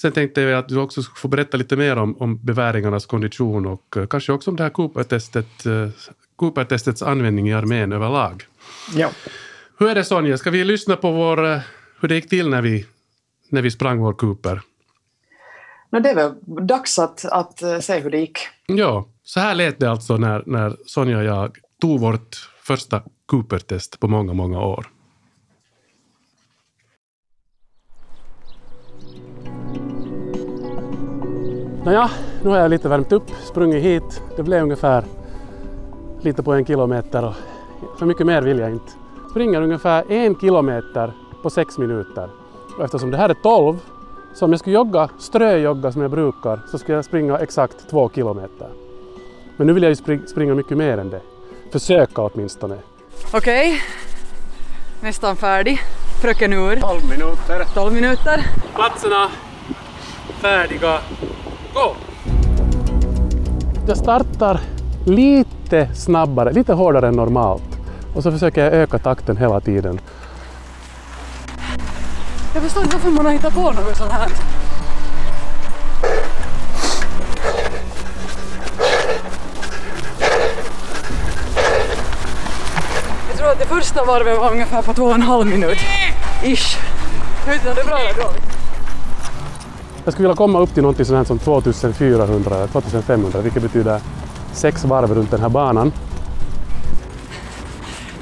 sen 0.00 0.12
tänkte 0.12 0.40
jag 0.40 0.58
att 0.58 0.68
du 0.68 0.78
också 0.78 1.02
ska 1.02 1.14
få 1.14 1.28
berätta 1.28 1.56
lite 1.56 1.76
mer 1.76 1.96
om, 1.96 2.16
om 2.16 2.44
beväringarnas 2.44 3.06
kondition 3.06 3.66
och 3.66 3.96
eh, 3.96 4.06
kanske 4.06 4.32
också 4.32 4.50
om 4.50 4.56
det 4.56 4.62
här 4.62 4.70
Cooper-testet, 4.70 5.66
eh, 5.66 5.88
Cooper-testets 6.36 7.02
användning 7.02 7.48
i 7.48 7.54
armén 7.54 7.92
överlag. 7.92 8.44
Ja. 8.94 9.10
Hur 9.78 9.88
är 9.88 9.94
det 9.94 10.04
Sonja, 10.04 10.38
ska 10.38 10.50
vi 10.50 10.64
lyssna 10.64 10.96
på 10.96 11.10
vår, 11.10 11.46
eh, 11.46 11.60
hur 12.00 12.08
det 12.08 12.14
gick 12.14 12.28
till 12.28 12.48
när 12.48 12.62
vi, 12.62 12.86
när 13.48 13.62
vi 13.62 13.70
sprang 13.70 13.98
vår 13.98 14.12
Cooper? 14.12 14.60
No, 15.90 16.00
det 16.00 16.10
är 16.10 16.14
väl 16.14 16.34
dags 16.66 16.98
att, 16.98 17.24
att 17.24 17.62
uh, 17.62 17.78
se 17.78 17.98
hur 17.98 18.10
det 18.10 18.18
gick. 18.18 18.38
Ja, 18.66 19.08
så 19.24 19.40
här 19.40 19.54
lät 19.54 19.78
det 19.78 19.90
alltså 19.90 20.16
när, 20.16 20.42
när 20.46 20.76
Sonja 20.86 21.18
och 21.18 21.24
jag 21.24 21.56
tog 21.80 22.00
vårt 22.00 22.50
första 22.62 23.02
Cooper-test 23.26 24.00
på 24.00 24.08
många, 24.08 24.32
många 24.32 24.60
år. 24.60 24.86
Nåja, 31.84 32.10
nu 32.42 32.50
har 32.50 32.56
jag 32.56 32.70
lite 32.70 32.88
värmt 32.88 33.12
upp, 33.12 33.30
sprungit 33.50 33.82
hit. 33.82 34.22
Det 34.36 34.42
blev 34.42 34.62
ungefär 34.62 35.04
lite 36.24 36.42
på 36.42 36.52
en 36.52 36.66
kilometer 36.66 37.24
och 37.24 37.34
för 37.98 38.06
mycket 38.06 38.26
mer 38.26 38.42
vill 38.42 38.58
jag 38.58 38.70
inte. 38.70 38.92
Springer 39.30 39.62
ungefär 39.62 40.12
en 40.12 40.34
kilometer 40.34 41.12
på 41.42 41.50
sex 41.50 41.78
minuter. 41.78 42.28
Och 42.78 42.84
eftersom 42.84 43.10
det 43.10 43.16
här 43.16 43.28
är 43.28 43.34
12, 43.34 43.76
så 44.34 44.44
om 44.44 44.50
jag 44.50 44.60
skulle 44.60 44.74
jogga, 44.74 45.08
ströjogga 45.18 45.92
som 45.92 46.02
jag 46.02 46.10
brukar, 46.10 46.60
så 46.70 46.78
skulle 46.78 46.96
jag 46.96 47.04
springa 47.04 47.38
exakt 47.38 47.90
två 47.90 48.10
kilometer. 48.14 48.68
Men 49.56 49.66
nu 49.66 49.72
vill 49.72 49.82
jag 49.82 49.90
ju 49.90 50.26
springa 50.26 50.54
mycket 50.54 50.76
mer 50.76 50.98
än 50.98 51.10
det. 51.10 51.20
Försöka 51.72 52.22
åtminstone. 52.22 52.78
Okej, 53.32 53.68
okay. 53.68 53.80
nästan 55.02 55.36
färdig. 55.36 55.78
Fröken 56.22 56.52
ur. 56.52 56.76
12 56.76 57.00
minuter. 57.10 57.64
12 57.74 57.92
minuter. 57.92 58.40
Platserna 58.74 59.28
färdiga. 60.44 60.98
Gå! 61.74 61.96
Jag 63.86 63.96
startar 63.96 64.60
lite 65.04 65.88
snabbare, 65.94 66.52
lite 66.52 66.72
hårdare 66.72 67.08
än 67.08 67.14
normalt. 67.14 67.78
Och 68.14 68.22
så 68.22 68.32
försöker 68.32 68.64
jag 68.64 68.72
öka 68.72 68.98
takten 68.98 69.36
hela 69.36 69.60
tiden. 69.60 70.00
Jag 72.54 72.62
förstår 72.62 72.82
inte 72.82 72.96
varför 72.96 73.10
man 73.10 73.24
har 73.26 73.32
hittat 73.32 73.54
på 73.54 73.60
något 73.60 73.96
sånt 73.96 74.12
här. 74.12 74.28
Jag 83.28 83.38
tror 83.38 83.48
att 83.48 83.58
det 83.58 83.66
första 83.66 84.04
varvet 84.04 84.38
var 84.38 84.52
ungefär 84.52 84.82
på 84.82 84.94
två 84.94 85.04
och 85.04 85.14
en 85.14 85.22
halv 85.22 85.46
minut. 85.46 85.78
Ish. 86.44 86.78
Jag 87.46 87.52
vet 87.52 87.60
inte 87.60 87.68
om 87.68 87.74
det 87.74 87.80
är 87.80 87.86
bra 87.86 87.98
eller 87.98 88.22
dåligt. 88.22 88.44
Jag 90.04 90.12
skulle 90.12 90.28
vilja 90.28 90.36
komma 90.36 90.58
upp 90.58 90.74
till 90.74 90.82
någonting 90.82 91.06
sånt 91.06 91.26
som 91.26 91.38
2400 91.38 92.56
eller 92.56 92.66
2500 92.66 93.40
vilket 93.40 93.62
betyder 93.62 94.00
sex 94.54 94.84
varv 94.84 95.14
runt 95.14 95.30
den 95.30 95.40
här 95.40 95.48
banan. 95.48 95.92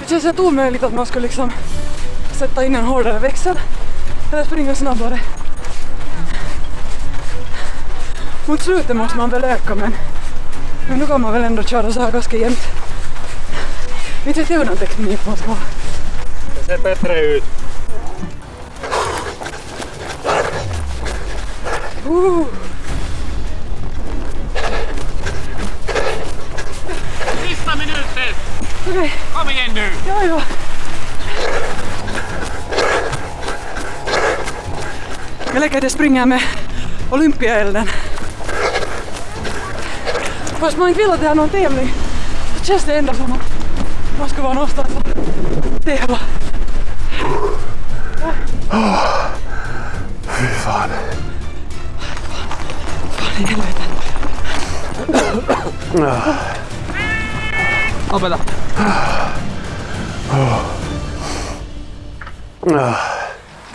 Det 0.00 0.08
känns 0.08 0.24
helt 0.24 0.40
omöjligt 0.40 0.82
att 0.82 0.94
man 0.94 1.06
skulle 1.06 1.22
liksom 1.22 1.50
sätta 2.32 2.64
in 2.64 2.76
en 2.76 2.84
hårdare 2.84 3.18
växel 3.18 3.60
eller 4.32 4.44
springa 4.44 4.74
snabbare. 4.74 5.20
Mot 8.46 8.60
slutet 8.60 8.96
måste 8.96 9.16
man 9.16 9.30
väl 9.30 9.44
öka 9.44 9.74
men, 9.74 9.94
men 10.88 10.98
nu 10.98 11.06
kan 11.06 11.20
man 11.20 11.32
väl 11.32 11.44
ändå 11.44 11.62
köra 11.62 11.92
så 11.92 12.00
här 12.00 12.12
ganska 12.12 12.36
jämnt. 12.36 12.58
Inte 14.26 14.40
vet 14.40 14.50
jag 14.50 14.58
hur 14.64 14.76
teknik 14.76 15.26
man 15.26 15.36
ska 15.36 15.46
ha. 15.46 15.56
Det 16.58 16.64
ser 16.64 16.78
bättre 16.78 17.20
ut. 17.20 17.44
Uh. 22.06 22.46
Igen 29.52 29.70
nu! 29.74 29.90
Ja, 30.08 30.24
ja. 30.24 30.42
Jag 35.52 35.60
lyckades 35.60 35.92
springa 35.92 36.26
med 36.26 36.42
Olympiaelden. 37.10 37.88
Fast 40.58 40.76
man 40.76 40.88
inte 40.88 41.00
vill 41.00 41.10
att 41.10 41.20
det 41.20 41.26
är 41.26 41.34
någon 41.34 41.48
tävling 41.48 41.92
så 42.58 42.64
känns 42.64 42.84
det 42.84 42.94
ändå 42.94 43.14
som 43.14 43.32
att 43.32 43.52
man 44.18 44.28
ska 44.28 44.42
vara 44.42 44.52
någonstans 44.52 44.88
och 44.96 45.84
tävla. 45.84 46.18
Oh, 48.70 49.28
fy 50.28 50.46
fan. 50.46 50.88
Fan 53.10 53.42
i 53.42 53.46
helvete. 53.46 53.82
Opeta. 58.12 58.38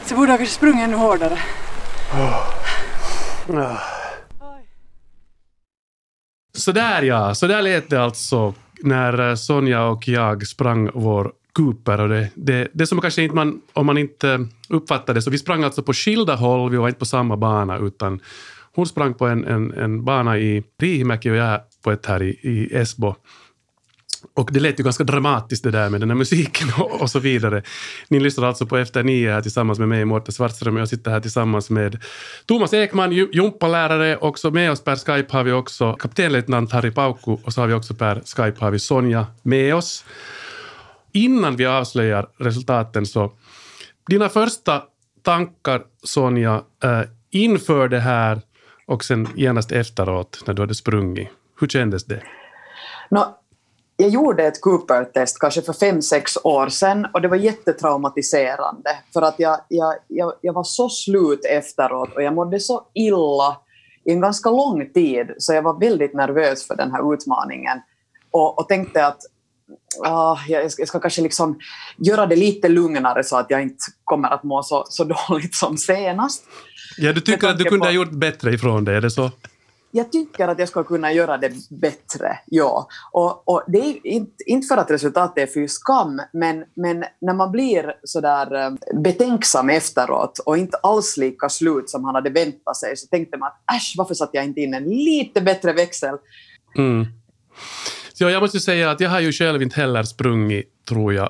Så 0.06 0.16
borde 0.16 0.32
jag 0.32 0.40
kanske 0.40 0.56
sprungit 0.56 0.84
ännu 0.84 0.96
hårdare. 0.96 1.40
Sådär 6.54 7.02
ja, 7.02 7.36
sådär 7.36 7.62
lät 7.62 7.90
det 7.90 8.04
alltså 8.04 8.54
när 8.84 9.30
eh, 9.30 9.36
Sonja 9.36 9.84
och 9.84 10.08
jag 10.08 10.48
sprang 10.48 10.90
vår 10.94 11.32
Cooper. 11.54 12.00
Och 12.02 12.10
det, 12.10 12.30
det, 12.36 12.68
det 12.74 12.88
som 12.88 13.02
kanske 13.02 13.24
inte 13.24 13.36
man, 13.36 13.62
om 13.74 13.86
man 13.86 13.98
inte 13.98 14.48
uppfattar 14.70 15.14
det, 15.14 15.22
så 15.22 15.30
vi 15.30 15.38
sprang 15.38 15.64
alltså 15.64 15.84
på 15.84 15.94
skilda 15.94 16.36
håll, 16.36 16.72
vi 16.72 16.78
var 16.78 16.88
inte 16.88 17.00
på 17.00 17.06
samma 17.06 17.38
bana 17.38 17.78
utan 17.78 18.20
hon 18.76 18.86
sprang 18.86 19.14
på 19.14 19.28
en, 19.28 19.46
en, 19.46 19.74
en 19.74 20.06
bana 20.06 20.38
i 20.38 20.64
Riihimäki 20.80 21.30
och 21.30 21.36
jag 21.36 21.62
på 21.84 21.92
ett 21.92 22.06
här 22.06 22.24
i, 22.24 22.30
i 22.30 22.76
Esbo. 22.76 23.16
Och 24.34 24.50
det 24.54 24.60
lät 24.60 24.80
ju 24.80 24.84
ganska 24.84 25.04
dramatiskt 25.04 25.64
det 25.64 25.72
där 25.72 25.90
med 25.90 26.00
den 26.00 26.10
här 26.10 26.18
musiken 26.18 26.68
och, 26.78 27.02
och 27.02 27.10
så 27.10 27.20
vidare. 27.20 27.64
Ni 28.08 28.20
lyssnar 28.20 28.48
alltså 28.48 28.66
på 28.66 28.78
Efter 28.78 29.04
nio 29.04 29.32
här 29.32 29.42
tillsammans 29.42 29.80
med 29.80 29.88
mig, 29.88 30.06
Mårten 30.06 30.34
Svartström, 30.34 30.76
och 30.76 30.82
jag 30.82 30.90
sitter 30.90 31.12
här 31.12 31.20
tillsammans 31.20 31.70
med 31.70 32.04
Thomas 32.46 32.74
Ekman, 32.74 33.12
jumpalärare. 33.12 34.18
Också 34.18 34.52
med 34.52 34.72
oss 34.72 34.84
per 34.84 34.96
Skype 34.96 35.38
har 35.38 35.44
vi 35.44 35.52
också 35.52 35.94
kaptenlöjtnant 35.94 36.72
Harry 36.72 36.92
Paukku 36.92 37.38
och 37.44 37.54
så 37.54 37.62
har 37.62 37.68
vi 37.68 37.74
också 37.74 37.96
per 37.96 38.22
Skype 38.26 38.66
har 38.66 38.72
vi 38.72 38.80
Sonja 38.80 39.28
med 39.44 39.76
oss. 39.76 40.06
Innan 41.12 41.56
vi 41.56 41.66
avslöjar 41.66 42.28
resultaten 42.38 43.06
så, 43.06 43.32
dina 44.08 44.30
första 44.30 44.84
tankar 45.22 45.82
Sonja 46.04 46.64
eh, 46.84 47.02
inför 47.30 47.88
det 47.88 48.00
här 48.00 48.42
och 48.88 49.04
sen 49.04 49.28
genast 49.36 49.72
efteråt 49.72 50.44
när 50.48 50.54
du 50.54 50.62
hade 50.62 50.76
sprungit. 50.76 51.30
Hur 51.60 51.68
kändes 51.68 52.06
det? 52.06 52.24
No, 53.10 53.38
jag 53.98 54.10
gjorde 54.10 54.44
ett 54.44 54.62
Cooper-test 54.62 55.40
kanske 55.40 55.62
för 55.62 55.74
fem 55.74 56.02
sex 56.02 56.38
år 56.44 56.70
sedan 56.70 57.08
och 57.14 57.22
det 57.22 57.28
var 57.28 57.38
jättetraumatiserande 57.38 58.90
för 59.14 59.22
att 59.22 59.36
jag, 59.38 59.60
jag, 59.68 59.96
jag, 60.08 60.34
jag 60.42 60.54
var 60.54 60.64
så 60.64 60.90
slut 60.90 61.46
efteråt 61.46 62.16
och 62.16 62.24
jag 62.24 62.34
mådde 62.34 62.60
så 62.60 62.88
illa 62.94 63.58
i 64.06 64.12
en 64.12 64.22
ganska 64.22 64.50
lång 64.50 64.94
tid 64.94 65.28
så 65.38 65.54
jag 65.54 65.62
var 65.62 65.80
väldigt 65.80 66.14
nervös 66.14 66.68
för 66.68 66.76
den 66.76 66.92
här 66.92 67.14
utmaningen 67.14 67.78
och, 68.32 68.60
och 68.60 68.68
tänkte 68.68 69.06
att 69.06 69.20
uh, 70.06 70.52
jag, 70.52 70.72
ska, 70.72 70.82
jag 70.82 70.88
ska 70.88 71.00
kanske 71.00 71.22
liksom 71.22 71.60
göra 71.98 72.26
det 72.26 72.36
lite 72.36 72.70
lugnare 72.70 73.24
så 73.24 73.38
att 73.38 73.46
jag 73.50 73.62
inte 73.62 73.86
kommer 74.04 74.30
att 74.30 74.44
må 74.44 74.64
så, 74.64 74.86
så 74.90 75.04
dåligt 75.30 75.56
som 75.56 75.78
senast. 75.78 76.44
Ja, 76.98 77.14
du 77.14 77.22
tycker 77.22 77.48
att 77.48 77.58
du 77.58 77.64
kunde 77.64 77.80
på... 77.80 77.86
ha 77.86 77.92
gjort 77.92 78.12
bättre 78.12 78.54
ifrån 78.54 78.86
det, 78.86 78.94
är 78.94 79.02
det 79.02 79.12
så? 79.12 79.32
Jag 79.98 80.12
tycker 80.12 80.48
att 80.48 80.60
jag 80.60 80.70
ska 80.70 80.84
kunna 80.84 81.14
göra 81.14 81.38
det 81.38 81.52
bättre, 81.70 82.40
ja. 82.46 82.88
Och, 83.12 83.50
och 83.50 83.64
det 83.68 83.78
är 83.78 84.08
inte, 84.08 84.44
inte 84.46 84.68
för 84.68 84.78
att 84.78 84.92
resultatet 84.92 85.44
är 85.44 85.54
för 85.54 85.68
skam, 85.68 86.22
men, 86.34 86.64
men 86.76 87.04
när 87.22 87.34
man 87.34 87.52
blir 87.52 87.94
sådär 88.04 88.56
eh, 88.56 89.00
betänksam 89.02 89.70
efteråt 89.70 90.40
och 90.46 90.58
inte 90.58 90.78
alls 90.78 91.18
lika 91.18 91.50
slut 91.50 91.90
som 91.90 92.04
han 92.04 92.16
hade 92.16 92.30
väntat 92.30 92.78
sig, 92.78 92.98
så 92.98 93.08
tänkte 93.08 93.38
man 93.38 93.48
att 93.48 93.76
äsch, 93.76 93.94
varför 93.98 94.14
satte 94.14 94.38
jag 94.38 94.46
inte 94.46 94.62
in 94.62 94.74
en 94.74 94.84
lite 94.84 95.42
bättre 95.42 95.74
växel? 95.74 96.16
Mm. 96.78 97.06
Ja, 98.18 98.30
jag 98.30 98.42
måste 98.42 98.60
säga 98.60 98.92
att 98.92 99.00
jag 99.00 99.10
har 99.10 99.20
ju 99.20 99.32
själv 99.32 99.62
inte 99.62 99.76
heller 99.76 100.04
sprungit, 100.04 100.86
tror 100.90 101.14
jag. 101.14 101.30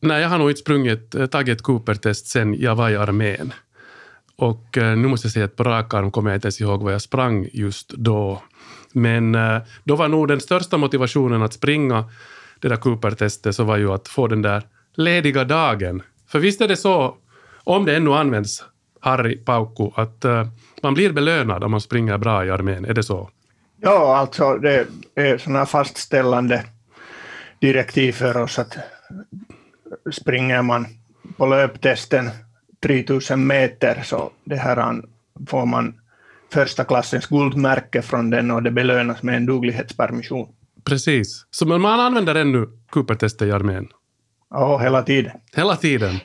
Nej, 0.00 0.22
jag 0.22 0.28
har 0.28 0.38
nog 0.38 0.50
inte 0.50 0.60
sprungit, 0.60 1.14
eh, 1.14 1.26
tagit 1.26 1.56
ett 1.56 1.62
Cooper-test 1.62 2.26
sen 2.26 2.54
jag 2.54 2.76
var 2.76 2.90
i 2.90 2.96
armén. 2.96 3.52
Och 4.36 4.78
eh, 4.78 4.96
nu 4.96 5.08
måste 5.08 5.26
jag 5.26 5.32
säga 5.32 5.44
att 5.44 5.56
på 5.56 5.64
rak 5.64 5.94
arm 5.94 6.10
kommer 6.10 6.30
jag 6.30 6.36
inte 6.36 6.46
ens 6.46 6.60
ihåg 6.60 6.82
vad 6.82 6.94
jag 6.94 7.02
sprang 7.02 7.48
just 7.52 7.88
då. 7.88 8.42
Men 8.92 9.34
eh, 9.34 9.58
då 9.84 9.96
var 9.96 10.08
nog 10.08 10.28
den 10.28 10.40
största 10.40 10.76
motivationen 10.76 11.42
att 11.42 11.52
springa 11.52 12.04
det 12.60 12.68
där 12.68 12.76
Cooper-testet 12.76 13.56
så 13.56 13.64
var 13.64 13.76
ju 13.76 13.92
att 13.92 14.08
få 14.08 14.26
den 14.28 14.42
där 14.42 14.62
lediga 14.94 15.44
dagen. 15.44 16.02
För 16.28 16.38
visst 16.38 16.60
är 16.60 16.68
det 16.68 16.76
så, 16.76 17.16
om 17.64 17.84
det 17.84 17.96
ännu 17.96 18.14
används, 18.14 18.64
Harry 19.00 19.36
Paukku, 19.36 19.90
att 19.94 20.24
eh, 20.24 20.46
man 20.82 20.94
blir 20.94 21.12
belönad 21.12 21.64
om 21.64 21.70
man 21.70 21.80
springer 21.80 22.18
bra 22.18 22.46
i 22.46 22.50
armén. 22.50 22.84
Är 22.84 22.94
det 22.94 23.02
så? 23.02 23.30
Ja, 23.80 24.16
alltså 24.16 24.54
det 24.54 24.86
är 25.14 25.38
sådana 25.38 25.66
fastställande 25.66 26.64
direktiv 27.60 28.12
för 28.12 28.36
oss 28.36 28.58
att 28.58 28.76
springer 30.12 30.62
man 30.62 30.86
på 31.36 31.46
löptesten 31.46 32.30
3000 32.84 33.46
meter 33.46 34.02
så 34.02 34.30
det 34.44 34.56
här 34.56 35.02
får 35.46 35.66
man 35.66 35.94
första 36.52 36.84
klassens 36.84 37.26
guldmärke 37.26 38.02
från 38.02 38.30
den 38.30 38.50
och 38.50 38.62
det 38.62 38.70
belönas 38.70 39.22
med 39.22 39.36
en 39.36 39.46
duglighetspermission. 39.46 40.48
Precis. 40.84 41.46
Så 41.50 41.66
man 41.66 42.00
använder 42.00 42.34
ännu 42.34 42.68
Cooper-testet 42.90 43.48
i 43.48 43.52
armén? 43.52 43.88
Ja, 44.50 44.78
hela 44.78 45.02
tiden. 45.02 45.32
Hela 45.56 45.76
tiden. 45.76 46.14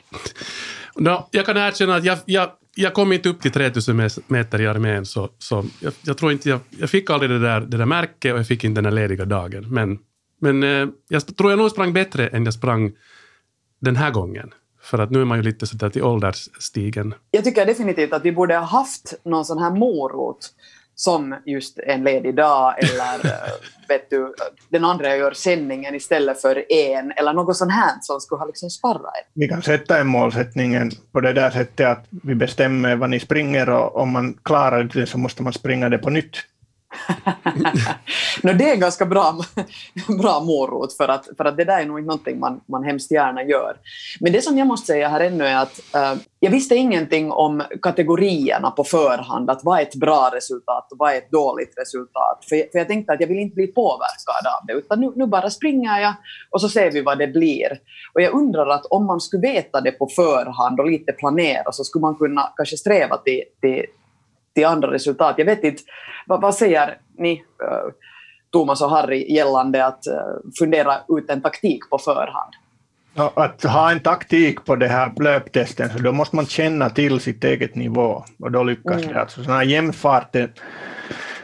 No, 0.96 1.28
jag 1.30 1.46
kan 1.46 1.56
erkänna 1.56 1.94
att 1.96 2.04
jag, 2.04 2.18
jag, 2.24 2.50
jag 2.74 2.94
kom 2.94 3.12
inte 3.12 3.28
upp 3.28 3.40
till 3.40 3.50
3000 3.50 4.10
meter 4.26 4.60
i 4.60 4.66
armén, 4.66 5.06
så, 5.06 5.28
så 5.38 5.64
jag, 5.80 5.92
jag 6.02 6.18
tror 6.18 6.32
inte 6.32 6.48
jag, 6.48 6.60
jag 6.70 6.90
fick 6.90 7.10
aldrig 7.10 7.30
det 7.30 7.38
där, 7.38 7.60
det 7.60 7.76
där 7.76 7.86
märket 7.86 8.32
och 8.32 8.38
jag 8.38 8.46
fick 8.46 8.64
inte 8.64 8.80
den 8.80 8.94
där 8.94 9.02
lediga 9.02 9.24
dagen. 9.24 9.66
Men, 9.70 9.98
men 10.40 10.62
eh, 10.62 10.88
jag 11.08 11.36
tror 11.36 11.50
jag 11.50 11.58
nog 11.58 11.70
sprang 11.70 11.92
bättre 11.92 12.28
än 12.28 12.44
jag 12.44 12.54
sprang 12.54 12.92
den 13.80 13.96
här 13.96 14.10
gången. 14.10 14.50
För 14.90 14.98
att 14.98 15.10
nu 15.10 15.20
är 15.20 15.24
man 15.24 15.38
ju 15.38 15.42
lite 15.42 15.66
sådär 15.66 15.90
till 15.90 16.02
åldersstigen. 16.02 17.14
Jag 17.30 17.44
tycker 17.44 17.66
definitivt 17.66 18.12
att 18.12 18.24
vi 18.24 18.32
borde 18.32 18.56
ha 18.56 18.64
haft 18.64 19.14
någon 19.24 19.44
sån 19.44 19.58
här 19.58 19.70
morot 19.70 20.52
som 20.94 21.36
just 21.46 21.78
en 21.78 22.04
ledig 22.04 22.34
dag 22.34 22.74
eller 22.78 23.14
eh, 23.24 23.52
vet 23.88 24.10
du, 24.10 24.34
den 24.68 24.84
andra 24.84 25.16
gör 25.16 25.32
sändningen 25.32 25.94
istället 25.94 26.40
för 26.40 26.72
en 26.72 27.12
eller 27.16 27.32
något 27.32 27.56
sånt 27.56 27.72
här 27.72 27.92
som 28.00 28.20
skulle 28.20 28.38
ha 28.38 28.46
liksom 28.46 28.70
sparrat 28.70 29.12
Vi 29.32 29.48
kan 29.48 29.62
sätta 29.62 29.98
en 29.98 30.06
målsättning 30.06 30.90
på 31.12 31.20
det 31.20 31.32
där 31.32 31.50
sättet 31.50 31.86
att 31.86 32.06
vi 32.10 32.34
bestämmer 32.34 32.96
vad 32.96 33.10
ni 33.10 33.20
springer 33.20 33.70
och 33.70 33.96
om 33.96 34.10
man 34.10 34.34
klarar 34.42 34.84
det 34.84 35.06
så 35.06 35.18
måste 35.18 35.42
man 35.42 35.52
springa 35.52 35.88
det 35.88 35.98
på 35.98 36.10
nytt. 36.10 36.36
no, 38.42 38.52
det 38.52 38.68
är 38.68 38.74
en 38.74 38.80
ganska 38.80 39.06
bra, 39.06 39.38
bra 40.22 40.40
morot, 40.40 40.96
för 40.96 41.08
att, 41.08 41.28
för 41.36 41.44
att 41.44 41.56
det 41.56 41.64
där 41.64 41.80
är 41.80 41.86
nog 41.86 41.98
inte 41.98 42.06
någonting 42.06 42.38
man, 42.38 42.60
man 42.66 42.84
hemskt 42.84 43.10
gärna 43.10 43.42
gör. 43.42 43.76
Men 44.20 44.32
det 44.32 44.42
som 44.42 44.58
jag 44.58 44.66
måste 44.66 44.86
säga 44.86 45.08
här 45.08 45.20
ännu 45.20 45.44
är 45.44 45.56
att 45.56 45.80
uh, 45.96 46.20
jag 46.40 46.50
visste 46.50 46.74
ingenting 46.74 47.32
om 47.32 47.62
kategorierna 47.82 48.70
på 48.70 48.84
förhand, 48.84 49.50
att 49.50 49.64
vad 49.64 49.78
är 49.78 49.82
ett 49.82 49.94
bra 49.94 50.30
resultat 50.34 50.92
och 50.92 50.98
vad 50.98 51.12
är 51.12 51.18
ett 51.18 51.30
dåligt 51.30 51.74
resultat. 51.76 52.44
För, 52.48 52.70
för 52.72 52.78
jag 52.78 52.88
tänkte 52.88 53.12
att 53.12 53.20
jag 53.20 53.28
vill 53.28 53.38
inte 53.38 53.54
bli 53.54 53.66
påverkad 53.66 54.46
av 54.60 54.66
det, 54.66 54.72
utan 54.72 55.00
nu, 55.00 55.12
nu 55.16 55.26
bara 55.26 55.50
springer 55.50 56.00
jag 56.00 56.14
och 56.50 56.60
så 56.60 56.68
ser 56.68 56.90
vi 56.90 57.00
vad 57.00 57.18
det 57.18 57.26
blir. 57.26 57.80
Och 58.14 58.22
jag 58.22 58.34
undrar 58.34 58.66
att 58.66 58.86
om 58.86 59.06
man 59.06 59.20
skulle 59.20 59.42
veta 59.42 59.80
det 59.80 59.92
på 59.92 60.06
förhand 60.06 60.80
och 60.80 60.90
lite 60.90 61.12
planera 61.12 61.72
så 61.72 61.84
skulle 61.84 62.02
man 62.02 62.14
kunna 62.14 62.52
kanske 62.56 62.76
sträva 62.76 63.16
till, 63.16 63.42
till, 63.60 63.86
till 64.54 64.66
andra 64.66 64.92
resultat. 64.92 65.34
Jag 65.38 65.44
vet 65.44 65.64
inte, 65.64 65.82
vad, 66.26 66.40
vad 66.40 66.54
säger 66.54 66.98
ni, 67.18 67.32
uh, 67.32 67.92
Thomas 68.52 68.82
och 68.82 68.90
Harry, 68.90 69.34
gällande 69.34 69.86
att 69.86 70.04
uh, 70.08 70.50
fundera 70.58 70.94
ut 71.08 71.30
en 71.30 71.42
taktik 71.42 71.90
på 71.90 71.98
förhand? 71.98 72.54
Ja, 73.14 73.32
att 73.36 73.62
ha 73.62 73.90
en 73.90 74.00
taktik 74.00 74.64
på 74.64 74.76
det 74.76 74.88
här 74.88 75.12
löptesten, 75.16 75.90
så 75.90 75.98
då 75.98 76.12
måste 76.12 76.36
man 76.36 76.46
känna 76.46 76.90
till 76.90 77.20
sitt 77.20 77.44
eget 77.44 77.74
nivå 77.74 78.24
och 78.38 78.52
då 78.52 78.62
lyckas 78.62 79.02
mm. 79.02 79.14
det. 79.14 79.20
Alltså, 79.20 79.44
sådana 79.44 79.64
jämnfart 79.64 80.36
är 80.36 80.50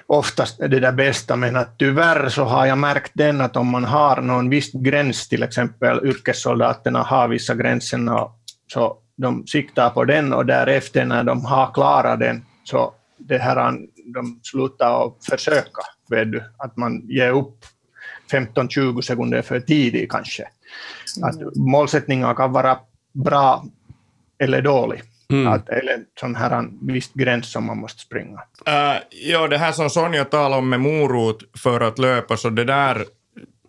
oftast 0.06 0.58
det 0.58 0.80
där 0.80 0.92
bästa, 0.92 1.36
men 1.36 1.56
att 1.56 1.78
tyvärr 1.78 2.28
så 2.28 2.44
har 2.44 2.66
jag 2.66 2.78
märkt 2.78 3.12
den 3.14 3.40
att 3.40 3.56
om 3.56 3.66
man 3.66 3.84
har 3.84 4.20
någon 4.20 4.50
viss 4.50 4.72
gräns, 4.72 5.28
till 5.28 5.42
exempel 5.42 6.00
yrkessoldaterna 6.04 7.02
har 7.02 7.28
vissa 7.28 7.54
gränser, 7.54 7.98
så 8.72 8.98
de 9.16 9.46
siktar 9.46 9.90
på 9.90 10.04
den 10.04 10.32
och 10.32 10.46
därefter 10.46 11.04
när 11.04 11.24
de 11.24 11.44
har 11.44 11.74
klarat 11.74 12.20
den 12.20 12.44
så 12.68 12.94
det 13.18 13.38
här, 13.38 13.78
de 14.14 14.40
slutar 14.42 15.06
att 15.06 15.24
försöka. 15.30 15.82
Vet 16.10 16.32
du? 16.32 16.42
Att 16.56 16.76
man 16.76 17.02
ger 17.08 17.30
upp 17.30 17.64
15-20 18.30 19.00
sekunder 19.00 19.42
för 19.42 19.60
tidigt 19.60 20.10
kanske. 20.10 20.48
Att 21.22 21.36
mm. 21.36 21.50
målsättningar 21.56 22.34
kan 22.34 22.52
vara 22.52 22.78
bra 23.12 23.64
eller 24.38 24.62
dålig. 24.62 25.02
Mm. 25.28 25.52
Att, 25.52 25.68
eller 25.68 26.04
sån 26.20 26.34
här 26.34 26.50
en 26.50 26.78
viss 26.82 27.10
gräns 27.14 27.52
som 27.52 27.66
man 27.66 27.78
måste 27.78 28.00
springa. 28.00 28.42
Uh, 28.68 29.02
ja, 29.10 29.48
det 29.48 29.58
här 29.58 29.72
som 29.72 29.90
Sonja 29.90 30.24
talade 30.24 30.56
om 30.56 30.68
med 30.68 30.80
morot 30.80 31.38
för 31.58 31.80
att 31.80 31.98
löpa, 31.98 32.36
så 32.36 32.50
det 32.50 32.64
där 32.64 33.04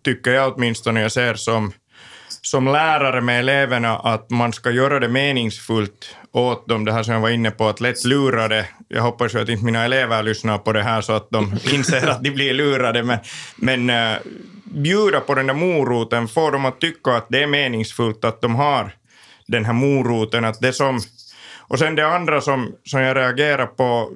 tycker 0.04 0.32
jag 0.32 0.54
åtminstone 0.56 1.02
jag 1.02 1.12
ser 1.12 1.34
som 1.34 1.74
som 2.42 2.66
lärare 2.66 3.22
med 3.22 3.40
eleverna 3.40 3.98
att 3.98 4.30
man 4.30 4.54
ska 4.54 4.72
göra 4.72 5.00
det 5.00 5.08
meningsfullt 5.08 6.16
åt 6.32 6.68
dem, 6.68 6.86
det 6.86 6.92
här 6.94 7.04
som 7.04 7.14
jag 7.14 7.22
var 7.22 7.30
inne 7.30 7.52
på, 7.52 7.68
att 7.68 7.82
lätt 7.82 8.06
lura 8.06 8.48
det. 8.48 8.68
Jag 8.88 9.02
hoppas 9.02 9.36
ju 9.36 9.40
att 9.40 9.50
inte 9.50 9.66
mina 9.66 9.86
elever 9.86 10.24
lyssnar 10.24 10.58
på 10.58 10.74
det 10.74 10.84
här 10.84 11.02
så 11.02 11.14
att 11.14 11.30
de 11.30 11.54
inser 11.74 12.08
att 12.08 12.24
de 12.24 12.32
blir 12.32 12.54
lurade, 12.54 13.04
men, 13.04 13.20
men 13.56 13.90
uh, 13.90 14.18
bjuda 14.64 15.20
på 15.20 15.36
den 15.36 15.48
där 15.48 15.54
moroten, 15.54 16.28
få 16.28 16.52
dem 16.52 16.66
att 16.66 16.82
tycka 16.82 17.12
att 17.12 17.26
det 17.30 17.44
är 17.44 17.48
meningsfullt 17.48 18.26
att 18.26 18.42
de 18.42 18.56
har 18.56 18.92
den 19.48 19.66
här 19.66 19.74
moroten. 19.74 20.46
Att 20.46 20.62
det 20.62 20.74
som, 20.74 21.00
och 21.60 21.80
sen 21.80 21.96
det 21.96 22.08
andra 22.08 22.42
som, 22.42 22.76
som 22.84 23.02
jag 23.02 23.18
reagerar 23.18 23.66
på, 23.66 24.12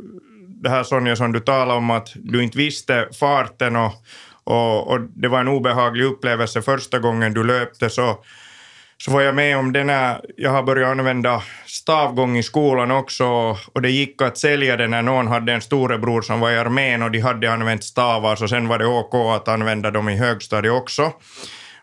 det 0.64 0.70
här 0.70 0.84
Sonja 0.84 1.16
som 1.16 1.32
du 1.32 1.40
talade 1.40 1.78
om, 1.78 1.92
att 1.92 2.10
du 2.16 2.44
inte 2.44 2.58
visste 2.58 3.10
farten 3.20 3.76
och 3.76 3.94
och, 4.44 4.88
och, 4.88 5.02
det 5.02 5.28
var 5.28 5.40
en 5.40 5.48
obehaglig 5.48 6.06
upplevelse 6.06 6.62
första 6.62 7.00
gången 7.00 7.34
du 7.34 7.44
löpte 7.44 7.90
så, 7.90 8.18
så 9.06 9.12
var 9.12 9.22
jag 9.22 9.36
med 9.36 9.58
om 9.58 9.74
det 9.74 9.84
när 9.84 10.22
jag 10.38 10.52
har 10.52 10.64
börjat 10.64 10.90
använda 10.90 11.44
stavgång 11.66 12.38
i 12.38 12.44
skolan 12.44 12.92
också 12.92 13.26
och 13.74 13.82
det 13.82 13.90
gick 13.90 14.22
att 14.22 14.38
sälja 14.38 14.78
det 14.78 14.88
när 14.88 15.02
någon 15.02 15.28
hade 15.28 15.54
en 15.54 15.62
storebror 15.62 16.22
som 16.22 16.40
var 16.40 16.52
i 16.52 16.58
armén 16.58 17.02
och 17.02 17.12
de 17.12 17.20
hade 17.20 17.54
använt 17.54 17.84
stavar 17.84 18.36
så 18.36 18.48
sen 18.48 18.68
var 18.68 18.80
det 18.80 18.86
OK 18.86 19.14
att 19.16 19.48
använda 19.48 19.92
dem 19.92 20.10
i 20.10 20.16
högstadiet 20.16 20.74
också. 20.74 21.14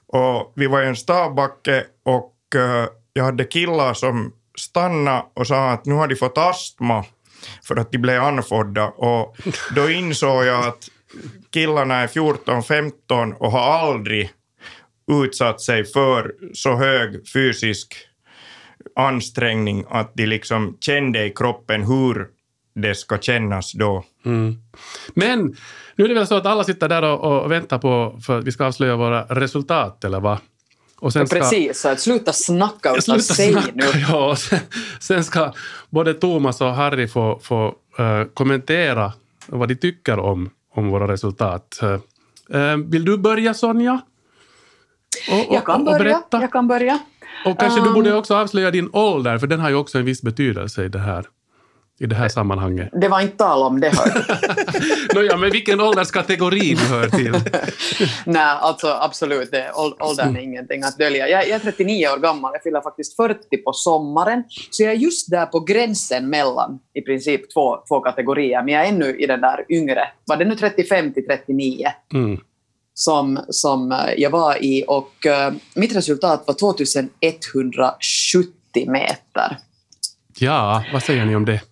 Och 0.06 0.52
vi 0.56 0.66
var 0.66 0.82
i 0.82 0.86
en 0.86 0.96
stavbacke 0.96 1.84
och 2.04 2.34
eh, 2.54 2.86
jag 3.12 3.24
hade 3.24 3.44
killar 3.44 3.94
som 3.94 4.32
stannade 4.58 5.22
och 5.34 5.46
sa 5.46 5.70
att 5.70 5.86
nu 5.86 5.94
har 5.94 6.06
de 6.06 6.16
fått 6.16 6.38
astma 6.38 7.04
för 7.64 7.76
att 7.76 7.92
de 7.92 7.98
blev 7.98 8.22
andfådda 8.22 8.88
och 8.88 9.36
då 9.74 9.90
insåg 9.90 10.44
jag 10.44 10.66
att 10.66 10.88
killarna 11.52 11.94
är 11.94 12.06
14-15 12.06 13.34
och 13.34 13.52
har 13.52 13.88
aldrig 13.88 14.30
utsatt 15.08 15.60
sig 15.60 15.84
för 15.84 16.34
så 16.54 16.76
hög 16.76 17.28
fysisk 17.32 17.96
ansträngning 18.96 19.84
att 19.88 20.12
de 20.14 20.26
liksom 20.26 20.76
kände 20.80 21.24
i 21.24 21.30
kroppen 21.30 21.82
hur 21.82 22.28
det 22.74 22.94
ska 22.94 23.18
kännas 23.18 23.72
då. 23.72 24.04
Mm. 24.24 24.56
Men 25.14 25.56
nu 25.96 26.04
är 26.04 26.08
det 26.08 26.14
väl 26.14 26.26
så 26.26 26.34
att 26.34 26.46
alla 26.46 26.64
sitter 26.64 26.88
där 26.88 27.02
och, 27.02 27.42
och 27.42 27.52
väntar 27.52 27.78
på 27.78 28.18
för 28.26 28.38
att 28.38 28.44
vi 28.44 28.52
ska 28.52 28.64
avslöja 28.66 28.96
våra 28.96 29.22
resultat, 29.24 30.04
eller 30.04 30.20
vad? 30.20 30.38
Och 31.00 31.12
sen 31.12 31.26
ska, 31.26 31.38
Precis, 31.38 31.80
så 31.80 31.88
att 31.88 32.00
sluta 32.00 32.32
snacka 32.32 32.90
utan 32.90 33.02
sluta 33.02 33.20
säg 33.20 33.52
snacka, 33.52 33.72
nu. 33.74 33.84
Ja, 34.08 34.36
sen, 34.36 34.58
sen, 35.00 35.24
ska 35.24 35.52
både 35.90 36.14
Thomas 36.14 36.60
och 36.60 36.74
Harry 36.74 37.08
få, 37.08 37.40
få 37.42 37.74
uh, 38.00 38.24
kommentera 38.34 39.12
vad 39.46 39.68
de 39.68 39.74
tycker 39.74 40.18
om 40.18 40.50
om 40.74 40.88
våra 40.88 41.12
resultat. 41.12 41.80
Eh, 41.82 42.76
vill 42.86 43.04
du 43.04 43.18
börja 43.18 43.54
Sonja? 43.54 44.00
Och, 45.30 45.48
och, 45.48 45.54
jag, 45.54 45.64
kan 45.64 45.84
börja, 45.84 46.22
jag 46.30 46.52
kan 46.52 46.68
börja. 46.68 46.98
Och 47.44 47.58
kanske 47.58 47.80
um, 47.80 47.86
du 47.86 47.92
borde 47.92 48.14
också 48.14 48.34
avslöja 48.36 48.70
din 48.70 48.90
ålder, 48.92 49.38
för 49.38 49.46
den 49.46 49.60
har 49.60 49.68
ju 49.68 49.74
också 49.74 49.98
en 49.98 50.04
viss 50.04 50.22
betydelse 50.22 50.84
i 50.84 50.88
det 50.88 50.98
här. 50.98 51.26
i 52.00 52.06
det 52.06 52.14
här 52.14 52.28
sammanhanget? 52.28 52.88
Det 52.92 53.08
var 53.08 53.20
inte 53.20 53.36
tal 53.36 53.62
om 53.62 53.80
det. 53.80 53.88
Hör. 53.88 55.14
Nåja, 55.14 55.36
men 55.36 55.50
vilken 55.50 55.80
ålderskategori 55.80 56.74
du 56.74 56.84
hör 56.86 57.08
till? 57.08 57.32
Nej, 58.24 58.42
alltså 58.60 58.88
absolut, 59.00 59.50
det, 59.50 59.72
åldern 60.00 60.36
är 60.36 60.40
ingenting 60.40 60.82
att 60.82 60.98
dölja. 60.98 61.28
Jag, 61.28 61.48
jag 61.48 61.54
är 61.54 61.58
39 61.58 62.08
år 62.08 62.18
gammal, 62.18 62.50
jag 62.54 62.62
fyller 62.62 62.80
faktiskt 62.80 63.16
40 63.16 63.56
på 63.56 63.72
sommaren, 63.72 64.44
så 64.70 64.82
jag 64.82 64.92
är 64.92 64.96
just 64.96 65.30
där 65.30 65.46
på 65.46 65.60
gränsen 65.60 66.30
mellan 66.30 66.78
i 66.94 67.00
princip 67.00 67.52
två, 67.54 67.76
två 67.88 68.00
kategorier, 68.00 68.62
men 68.62 68.74
jag 68.74 68.84
är 68.84 68.88
ännu 68.88 69.16
i 69.16 69.26
den 69.26 69.40
där 69.40 69.64
yngre, 69.68 70.08
var 70.24 70.36
det 70.36 70.44
nu 70.44 70.54
35 70.54 71.12
till 71.12 71.26
39? 71.26 71.86
Mm. 72.14 72.40
Som, 72.98 73.44
som 73.48 73.92
eh, 73.92 74.12
jag 74.16 74.30
var 74.30 74.64
i 74.64 74.84
och 74.88 75.26
uh, 75.26 75.50
mitt 75.74 75.96
resultat 75.96 76.44
var 76.46 76.54
2170 76.54 78.52
meter. 78.86 79.58
Ja, 80.38 80.84
vad 80.92 81.02
säger 81.02 81.24
ni 81.24 81.36
om 81.36 81.44
det? 81.44 81.62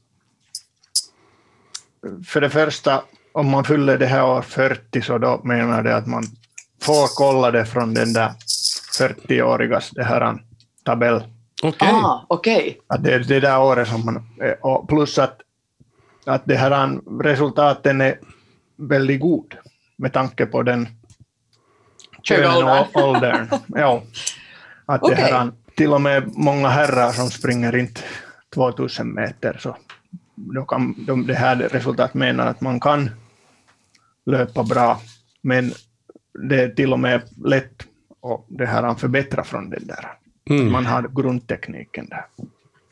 För 2.26 2.40
det 2.40 2.50
första, 2.50 3.02
om 3.32 3.50
man 3.50 3.64
fyller 3.64 3.98
det 3.98 4.06
här 4.06 4.24
år 4.24 4.42
40 4.42 5.02
så 5.02 5.18
då 5.18 5.40
menar 5.44 5.82
det 5.82 5.96
att 5.96 6.06
man 6.06 6.24
får 6.82 7.16
kolla 7.16 7.50
det 7.50 7.66
från 7.66 7.94
den 7.94 8.12
där 8.12 8.32
40-årigas 8.98 9.90
det 9.92 10.04
här 10.04 10.42
tabell. 10.84 11.24
Okej. 11.62 11.88
Ah, 11.88 12.26
okej. 12.28 12.80
Att 12.86 13.04
det 13.04 13.14
är 13.14 13.18
det 13.18 13.40
där 13.40 13.60
året 13.60 13.88
som 13.88 14.04
man... 14.04 14.28
Och 14.60 14.88
plus 14.88 15.18
att, 15.18 15.40
att 16.24 16.42
det 16.44 16.56
här 16.56 17.00
resultaten 17.22 18.00
är 18.00 18.18
väldigt 18.76 19.20
god 19.20 19.54
med 19.96 20.12
tanke 20.12 20.46
på 20.46 20.62
den 20.62 20.88
könen 22.28 22.68
och 22.68 22.96
åldern. 22.96 23.48
Ja. 23.66 24.02
Att 24.86 25.02
det 25.02 25.14
här, 25.14 25.52
till 25.76 25.92
och 25.92 26.00
med 26.00 26.36
många 26.36 26.68
herrar 26.68 27.12
som 27.12 27.30
springer 27.30 27.76
inte 27.76 28.00
2000 28.54 29.14
meter 29.14 29.56
så 29.60 29.76
då 30.34 30.64
kan 30.64 30.94
de, 31.06 31.26
det 31.26 31.34
här 31.34 31.56
resultatet 31.56 32.14
menar 32.14 32.46
att 32.46 32.60
man 32.60 32.80
kan 32.80 33.10
löpa 34.26 34.62
bra, 34.62 35.00
men 35.42 35.72
det 36.48 36.62
är 36.62 36.68
till 36.68 36.92
och 36.92 37.00
med 37.00 37.22
lätt 37.44 37.82
att 38.22 38.44
det 38.48 38.66
här 38.66 38.94
förbättra 38.94 39.44
från 39.44 39.70
den 39.70 39.86
där. 39.86 40.12
Mm. 40.50 40.72
Man 40.72 40.86
har 40.86 41.22
grundtekniken 41.22 42.08
där. 42.08 42.26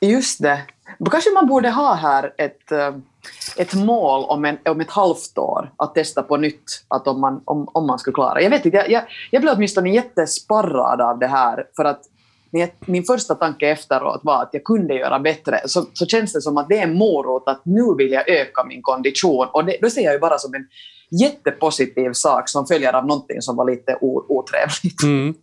Just 0.01 0.43
det. 0.43 0.63
Kanske 1.11 1.31
man 1.31 1.47
borde 1.47 1.71
ha 1.71 1.95
här 1.95 2.33
ett, 2.39 2.73
eh, 2.73 2.97
ett 3.57 3.75
mål 3.75 4.25
om, 4.25 4.45
en, 4.45 4.59
om 4.65 4.81
ett 4.81 4.91
halvt 4.91 5.39
år 5.39 5.73
att 5.77 5.95
testa 5.95 6.23
på 6.23 6.37
nytt, 6.37 6.85
att 6.89 7.09
om, 7.09 7.21
man, 7.21 7.43
om, 7.45 7.69
om 7.73 7.87
man 7.87 7.99
skulle 7.99 8.15
klara. 8.15 8.43
Jag 8.43 8.51
vet 8.51 8.65
inte, 8.65 8.77
jag, 8.77 8.91
jag, 8.91 9.03
jag 9.31 9.43
blev 9.43 9.55
åtminstone 9.55 9.91
jättesparrad 9.91 11.01
av 11.01 11.19
det 11.19 11.27
här, 11.27 11.67
för 11.77 11.85
att 11.85 12.01
min, 12.87 13.05
första 13.05 13.35
tanke 13.35 13.69
efteråt 13.69 14.21
var 14.25 14.43
att 14.43 14.51
jag 14.53 14.65
kunde 14.65 14.95
göra 14.95 15.19
bättre. 15.19 15.61
Så, 15.67 15.87
så 15.93 16.07
känns 16.07 16.33
det 16.33 16.43
som 16.43 16.57
att 16.57 16.69
det 16.69 16.79
är 16.79 16.83
en 16.83 16.95
morot 16.95 17.43
att 17.47 17.61
nu 17.65 17.95
vill 17.99 18.13
jag 18.13 18.29
öka 18.29 18.65
min 18.65 18.83
kondition. 18.83 19.47
Och 19.53 19.65
det, 19.65 19.77
då 19.83 19.91
ser 19.91 20.03
jag 20.03 20.13
ju 20.13 20.19
bara 20.19 20.39
som 20.39 20.55
en 20.55 20.67
jättepositiv 21.21 22.13
sak 22.13 22.49
som 22.49 22.67
följer 22.67 22.93
av 22.93 23.07
någonting 23.07 23.43
som 23.43 23.57
var 23.57 23.71
lite 23.71 23.99
otrevligt. 24.01 25.03
Mm. 25.03 25.35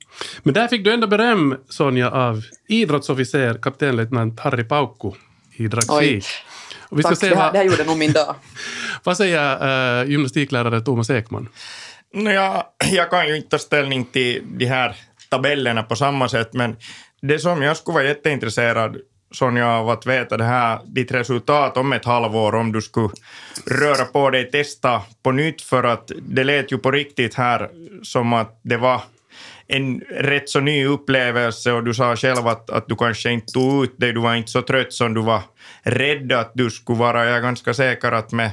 Men 0.43 0.53
där 0.53 0.67
fick 0.67 0.83
du 0.83 0.93
ändå 0.93 1.07
beröm, 1.07 1.57
Sonja, 1.69 2.11
av 2.11 2.41
idrottsofficer 2.67 3.53
kaptenlöjtnant 3.53 4.39
Harry 4.39 4.63
Paukku 4.63 5.11
i 5.55 5.67
dragfri. 5.67 6.21
Och 6.91 6.99
vi 6.99 7.03
ska 7.03 7.09
Tack, 7.09 7.19
se 7.19 7.29
det, 7.29 7.35
här, 7.35 7.43
vad, 7.43 7.53
det 7.53 7.57
här 7.57 7.65
gjorde 7.65 7.83
nog 7.83 7.97
min 7.97 8.11
dag. 8.11 8.35
vad 9.03 9.17
säger 9.17 10.01
uh, 10.01 10.09
gymnastiklärare 10.09 10.81
Thomas 10.81 11.09
Ekman? 11.09 11.49
Jag, 12.13 12.63
jag 12.91 13.09
kan 13.09 13.27
ju 13.27 13.35
inte 13.35 13.49
ta 13.49 13.57
ställning 13.57 14.05
till 14.05 14.43
de 14.45 14.65
här 14.65 14.95
tabellerna 15.29 15.83
på 15.83 15.95
samma 15.95 16.29
sätt, 16.29 16.53
men 16.53 16.75
det 17.21 17.39
som 17.39 17.61
jag 17.61 17.77
skulle 17.77 17.93
vara 17.93 18.03
jätteintresserad 18.03 18.97
Sonja, 19.33 19.67
av 19.67 19.89
att 19.89 20.05
veta 20.05 20.37
det 20.37 20.43
här, 20.43 20.79
ditt 20.85 21.11
resultat 21.11 21.77
om 21.77 21.93
ett 21.93 22.05
halvår, 22.05 22.55
om 22.55 22.71
du 22.71 22.81
skulle 22.81 23.09
röra 23.65 24.05
på 24.05 24.29
dig, 24.29 24.51
testa 24.51 25.01
på 25.23 25.31
nytt, 25.31 25.61
för 25.61 25.83
att 25.83 26.11
det 26.21 26.43
lät 26.43 26.71
ju 26.71 26.77
på 26.77 26.91
riktigt 26.91 27.33
här 27.33 27.69
som 28.03 28.33
att 28.33 28.59
det 28.63 28.77
var 28.77 29.01
en 29.71 29.99
rätt 30.09 30.49
så 30.49 30.59
ny 30.59 30.85
upplevelse 30.85 31.71
och 31.71 31.83
du 31.83 31.93
sa 31.93 32.15
själv 32.15 32.47
att, 32.47 32.69
att 32.69 32.87
du 32.87 32.95
kanske 32.95 33.31
inte 33.31 33.53
tog 33.53 33.83
ut 33.83 33.99
dig, 33.99 34.13
du 34.13 34.19
var 34.19 34.35
inte 34.35 34.51
så 34.51 34.61
trött 34.61 34.93
som 34.93 35.13
du 35.13 35.21
var 35.21 35.41
rädd 35.83 36.31
att 36.31 36.51
du 36.53 36.69
skulle 36.69 36.99
vara. 36.99 37.25
Jag 37.25 37.37
är 37.37 37.41
ganska 37.41 37.73
säker 37.73 38.11
att 38.11 38.31
med 38.31 38.51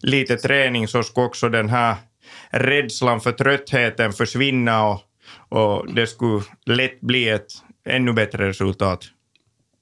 lite 0.00 0.36
träning 0.36 0.88
så 0.88 1.02
skulle 1.02 1.26
också 1.26 1.48
den 1.48 1.68
här 1.68 1.94
rädslan 2.50 3.20
för 3.20 3.32
tröttheten 3.32 4.12
försvinna 4.12 4.86
och, 4.86 5.00
och 5.48 5.94
det 5.94 6.06
skulle 6.06 6.42
lätt 6.66 7.00
bli 7.00 7.28
ett 7.28 7.52
ännu 7.88 8.12
bättre 8.12 8.48
resultat. 8.48 9.04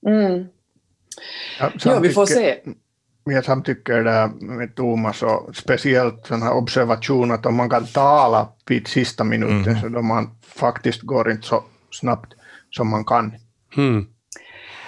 Mm. 0.07 0.47
Ja, 1.61 1.71
Ja, 1.85 2.01
vi 2.01 2.09
får 2.09 2.27
se. 2.27 2.57
Jag 3.31 3.45
samtycker 3.45 4.05
där 4.05 4.29
med 4.29 4.75
Thomas 4.75 5.23
och 5.23 5.57
speciellt 5.57 6.27
sån 6.27 6.43
här 6.43 6.53
observation 6.53 7.31
att 7.31 7.47
om 7.47 7.57
man 7.57 7.71
kan 7.71 7.87
tala 7.87 8.49
vid 8.67 8.89
sista 8.89 9.25
minuten 9.25 9.81
så 9.81 9.89
då 9.89 10.03
man 10.03 10.31
faktiskt 10.43 11.03
går 11.03 11.31
inte 11.31 11.47
så 11.47 11.65
snabbt 11.91 12.33
som 12.71 12.91
man 12.91 13.05
kan. 13.05 13.33
Mm. 13.77 14.07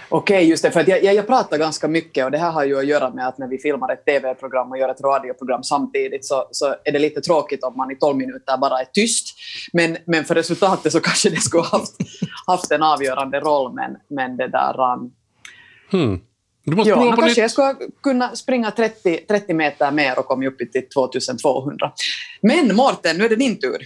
Okej, 0.09 0.49
just 0.49 0.63
det. 0.63 0.71
För 0.71 0.81
att 0.81 0.89
jag, 0.89 1.05
jag, 1.05 1.15
jag 1.15 1.27
pratar 1.27 1.59
ganska 1.59 1.89
mycket 1.89 2.25
och 2.25 2.31
det 2.31 2.39
här 2.39 2.51
har 2.51 2.65
ju 2.65 2.79
att 2.79 2.87
göra 2.87 3.11
med 3.11 3.29
att 3.29 3.39
när 3.39 3.49
vi 3.49 3.59
filmar 3.59 3.93
ett 3.93 4.05
TV-program 4.05 4.71
och 4.71 4.79
gör 4.79 4.89
ett 4.89 5.01
radioprogram 5.01 5.63
samtidigt 5.63 6.25
så, 6.25 6.49
så 6.51 6.75
är 6.85 6.93
det 6.93 6.99
lite 6.99 7.21
tråkigt 7.21 7.65
om 7.65 7.77
man 7.77 7.91
i 7.91 7.97
12 7.97 8.17
minuter 8.17 8.59
bara 8.59 8.81
är 8.81 8.85
tyst. 8.85 9.27
Men, 9.73 9.97
men 10.07 10.25
för 10.25 10.35
resultatet 10.35 10.93
så 10.93 11.01
kanske 11.11 11.31
det 11.31 11.41
skulle 11.41 11.63
haft, 11.63 11.97
haft 12.47 12.71
en 12.71 12.83
avgörande 12.83 13.41
roll. 13.41 13.75
Men, 13.75 13.97
men 14.09 14.37
det 14.37 14.49
där... 14.49 14.93
Um, 14.93 15.13
Hmm. 15.91 16.21
Du 16.65 16.77
måste 16.77 16.91
ja, 16.91 17.17
kanske 17.17 17.41
jag 17.41 17.51
skulle 17.51 17.75
kunna 18.03 18.37
springa 18.37 18.71
30, 18.71 19.17
30 19.29 19.55
meter 19.55 19.91
mer 19.91 20.19
och 20.19 20.27
komma 20.27 20.47
upp 20.47 20.59
till 20.59 20.89
2200. 20.95 21.93
Men 22.43 22.77
Mårten, 22.77 23.17
nu 23.17 23.25
är 23.25 23.29
det 23.29 23.37
din 23.37 23.61
tur. 23.61 23.79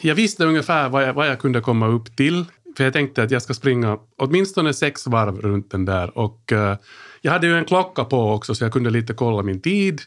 Jag 0.00 0.14
visste 0.14 0.44
ungefär 0.44 0.88
vad 0.88 1.02
jag, 1.02 1.14
vad 1.14 1.28
jag 1.28 1.38
kunde 1.38 1.60
komma 1.60 1.88
upp 1.88 2.16
till. 2.16 2.44
För 2.76 2.84
jag 2.84 2.92
tänkte 2.92 3.22
att 3.22 3.30
jag 3.30 3.42
ska 3.42 3.54
springa 3.54 3.98
åtminstone 4.18 4.74
sex 4.74 5.06
varv 5.06 5.40
runt 5.40 5.70
den 5.70 5.84
där. 5.84 6.18
Och 6.18 6.52
eh, 6.52 6.76
jag 7.20 7.32
hade 7.32 7.46
ju 7.46 7.58
en 7.58 7.64
klocka 7.64 8.04
på 8.04 8.32
också 8.32 8.54
så 8.54 8.64
jag 8.64 8.72
kunde 8.72 8.90
lite 8.90 9.14
kolla 9.14 9.42
min 9.42 9.60
tid. 9.60 10.00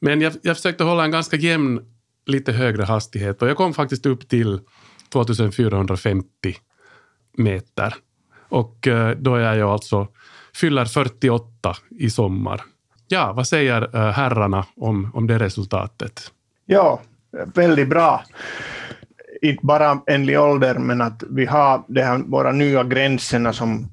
Men 0.00 0.20
jag, 0.20 0.32
jag 0.42 0.56
försökte 0.56 0.84
hålla 0.84 1.04
en 1.04 1.10
ganska 1.10 1.36
jämn, 1.36 1.80
lite 2.26 2.52
högre 2.52 2.82
hastighet. 2.82 3.42
Och 3.42 3.48
jag 3.48 3.56
kom 3.56 3.74
faktiskt 3.74 4.06
upp 4.06 4.28
till 4.28 4.60
2450 5.12 6.56
meter. 7.36 7.94
Och 8.48 8.86
eh, 8.86 9.16
då 9.16 9.34
är 9.34 9.54
jag 9.54 9.70
alltså 9.70 10.08
fyller 10.60 10.84
48 10.84 11.76
i 11.90 12.10
sommar. 12.10 12.60
Ja, 13.08 13.32
vad 13.32 13.48
säger 13.48 13.96
eh, 13.96 14.10
herrarna 14.12 14.66
om, 14.76 15.10
om 15.14 15.26
det 15.26 15.38
resultatet? 15.38 16.32
Ja, 16.66 17.00
väldigt 17.54 17.88
bra. 17.88 18.24
Inte 19.42 19.66
bara 19.66 20.00
enlig 20.06 20.40
ålder, 20.40 20.74
men 20.74 21.00
att 21.00 21.22
vi 21.30 21.46
har 21.46 21.82
det 21.88 22.02
här, 22.02 22.18
våra 22.18 22.52
nya 22.52 22.84
gränserna 22.84 23.52
som 23.52 23.88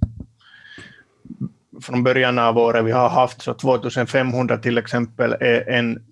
från 1.82 2.04
början 2.04 2.40
av 2.40 2.58
året 2.58 2.86
vi 2.86 2.92
har 2.92 3.10
haft, 3.10 3.42
så 3.42 3.54
2500 3.54 4.58
till 4.58 4.78
exempel 4.78 5.36
är 5.40 5.70
en 5.70 6.04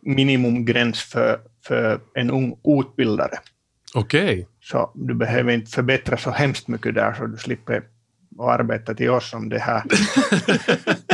minimumgräns 0.00 1.02
för, 1.02 1.38
för 1.66 2.00
en 2.14 2.30
ung 2.30 2.56
utbildare. 2.64 3.38
Okej. 3.94 4.48
Så 4.62 4.90
du 4.94 5.14
behöver 5.14 5.52
inte 5.52 5.70
förbättra 5.70 6.16
så 6.16 6.30
hemskt 6.30 6.68
mycket 6.68 6.94
där, 6.94 7.14
så 7.14 7.26
du 7.26 7.36
slipper 7.36 7.82
att 8.40 8.60
arbeta 8.60 8.94
till 8.94 9.10
oss 9.10 9.32
om 9.32 9.48
det 9.48 9.58
här, 9.58 9.82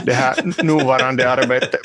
det 0.05 0.13
här 0.13 0.63
nuvarande 0.63 1.31
arbetet 1.31 1.81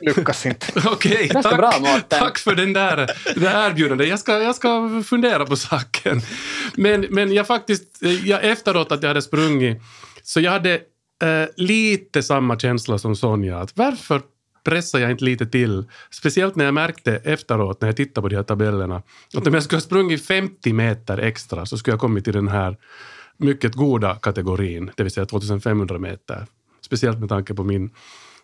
lyckas 0.00 0.46
inte. 0.46 0.66
Okej, 0.84 1.28
tack, 1.28 1.56
bra, 1.56 1.72
tack 2.08 2.38
för 2.38 2.54
den 2.54 2.72
där, 2.72 3.10
det 3.34 3.48
här 3.48 3.70
erbjudandet. 3.70 4.08
Jag 4.08 4.18
ska, 4.18 4.38
jag 4.42 4.54
ska 4.54 5.02
fundera 5.06 5.46
på 5.46 5.56
saken. 5.56 6.20
Men, 6.76 7.06
men 7.10 7.32
jag 7.32 7.46
faktiskt, 7.46 8.02
jag, 8.24 8.44
efteråt 8.44 8.92
att 8.92 9.02
jag 9.02 9.10
hade 9.10 9.22
sprungit, 9.22 9.82
så 10.22 10.40
jag 10.40 10.52
hade 10.52 10.74
eh, 11.22 11.48
lite 11.56 12.22
samma 12.22 12.58
känsla 12.58 12.98
som 12.98 13.16
Sonja. 13.16 13.58
Att 13.58 13.76
varför 13.76 14.22
pressar 14.64 14.98
jag 14.98 15.10
inte 15.10 15.24
lite 15.24 15.46
till? 15.46 15.84
Speciellt 16.10 16.56
när 16.56 16.64
jag 16.64 16.74
märkte 16.74 17.20
efteråt, 17.24 17.80
när 17.80 17.88
jag 17.88 17.96
tittade 17.96 18.22
på 18.22 18.28
de 18.28 18.36
här 18.36 18.42
tabellerna, 18.42 19.02
att 19.36 19.46
om 19.46 19.54
jag 19.54 19.62
skulle 19.62 19.76
ha 19.76 19.82
sprungit 19.82 20.26
50 20.26 20.72
meter 20.72 21.18
extra 21.18 21.66
så 21.66 21.78
skulle 21.78 21.92
jag 21.92 22.00
kommit 22.00 22.24
till 22.24 22.32
den 22.32 22.48
här 22.48 22.76
mycket 23.36 23.74
goda 23.74 24.14
kategorin, 24.14 24.90
det 24.96 25.02
vill 25.02 25.12
säga 25.12 25.26
2500 25.26 25.98
meter. 25.98 26.46
Speciellt 26.80 27.18
med 27.18 27.28
tanke 27.28 27.54
på 27.54 27.64
min, 27.64 27.90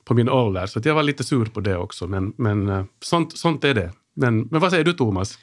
på 0.04 0.14
min 0.14 0.28
ålder. 0.28 0.66
Så 0.66 0.80
jag 0.84 0.94
var 0.94 1.02
lite 1.02 1.24
sur 1.24 1.44
på 1.44 1.60
det 1.60 1.76
också, 1.76 2.06
men, 2.06 2.32
men 2.36 2.68
eh, 2.68 2.84
sånt, 3.00 3.38
sånt 3.38 3.64
är 3.64 3.74
det. 3.74 3.92
Men, 4.14 4.40
men 4.40 4.60
vad 4.60 4.70
säger 4.70 4.84
du, 4.84 4.92
Thomas? 4.92 5.38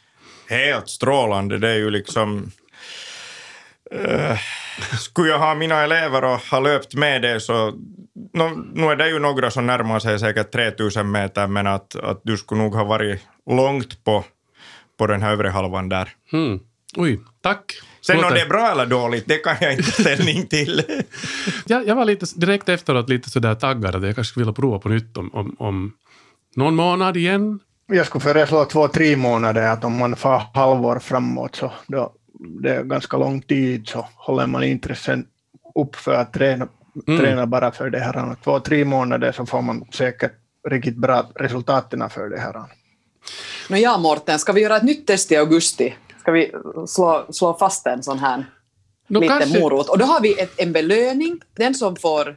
Helt 0.49 0.89
strålande. 0.89 1.57
Det 1.57 1.69
är 1.69 1.75
ju 1.75 1.89
liksom... 1.89 2.51
Uh, 3.93 4.37
skulle 4.99 5.29
jag 5.29 5.39
ha 5.39 5.55
mina 5.55 5.83
elever 5.83 6.23
och 6.23 6.39
ha 6.39 6.59
löpt 6.59 6.95
med 6.95 7.21
det 7.21 7.39
så... 7.39 7.71
No, 8.33 8.71
nu 8.73 8.85
är 8.85 8.95
det 8.95 9.09
ju 9.09 9.19
några 9.19 9.51
som 9.51 9.65
närmar 9.65 9.99
sig 9.99 10.19
säkert 10.19 10.51
3000 10.51 11.11
meter, 11.11 11.47
men 11.47 11.67
att, 11.67 11.95
att 11.95 12.21
du 12.23 12.37
skulle 12.37 12.61
nog 12.61 12.75
ha 12.75 12.83
varit 12.83 13.21
långt 13.49 14.03
på, 14.03 14.23
på 14.97 15.07
den 15.07 15.21
här 15.21 15.31
övre 15.31 15.49
halvan 15.49 15.89
där. 15.89 16.09
Hmm. 16.31 16.59
Oj, 16.97 17.19
tack. 17.41 17.73
Sen 18.01 18.23
om 18.23 18.33
det 18.33 18.41
är 18.41 18.49
bra 18.49 18.71
eller 18.71 18.85
dåligt, 18.85 19.23
det 19.27 19.37
kan 19.37 19.55
jag 19.61 19.71
inte 19.73 19.91
ta 19.91 20.01
ställning 20.01 20.47
till. 20.47 20.83
jag, 21.65 21.87
jag 21.87 21.95
var 21.95 22.05
lite, 22.05 22.25
direkt 22.35 22.69
efteråt 22.69 23.09
lite 23.09 23.29
sådär 23.29 23.55
taggad 23.55 23.95
att 23.95 24.03
jag 24.03 24.15
kanske 24.15 24.31
skulle 24.31 24.43
vilja 24.43 24.53
prova 24.53 24.79
på 24.79 24.89
nytt 24.89 25.17
om, 25.17 25.29
om, 25.33 25.55
om 25.59 25.93
någon 26.55 26.75
månad 26.75 27.17
igen. 27.17 27.59
Jag 27.87 28.05
skulle 28.05 28.21
föreslå 28.21 28.65
två, 28.65 28.87
tre 28.87 29.15
månader, 29.15 29.67
att 29.67 29.83
om 29.83 29.97
man 29.97 30.15
får 30.15 30.41
halvår 30.53 30.99
framåt 30.99 31.55
så 31.55 31.71
då, 31.87 32.13
det 32.61 32.75
är 32.75 32.83
ganska 32.83 33.17
lång 33.17 33.41
tid 33.41 33.87
så 33.87 34.07
håller 34.15 34.47
man 34.47 34.63
intressen 34.63 35.25
upp 35.75 35.95
för 35.95 36.13
att 36.13 36.33
träna, 36.33 36.67
Mm. 37.07 37.19
träna 37.19 37.45
bara 37.47 37.71
för 37.71 37.89
det 37.89 37.99
här. 37.99 38.35
Två, 38.43 38.59
tre 38.59 38.85
månader 38.85 39.31
så 39.31 39.45
får 39.45 39.61
man 39.61 39.85
säkert 39.91 40.31
riktigt 40.69 40.97
bra 40.97 41.31
resultaten 41.35 42.09
för 42.09 42.29
det 42.29 42.39
här. 42.39 42.53
Nå 43.69 43.77
ja, 43.77 43.97
Morten, 43.97 44.39
ska 44.39 44.51
vi 44.51 44.61
göra 44.61 44.77
ett 44.77 44.83
nytt 44.83 45.07
test 45.07 45.31
i 45.31 45.35
augusti? 45.35 45.95
Ska 46.27 46.31
vi 46.31 46.51
slå, 46.87 47.25
slå 47.29 47.53
fast 47.53 47.87
en 47.87 48.03
sån 48.03 48.19
här 48.19 48.45
Nå, 49.07 49.19
liten 49.19 49.39
kanske- 49.39 49.59
morot? 49.59 49.89
Och 49.89 49.97
då 49.97 50.05
har 50.05 50.21
vi 50.21 50.39
ett, 50.41 50.53
en 50.57 50.73
belöning. 50.73 51.39
Den 51.57 51.73
som 51.75 51.95
får 51.95 52.35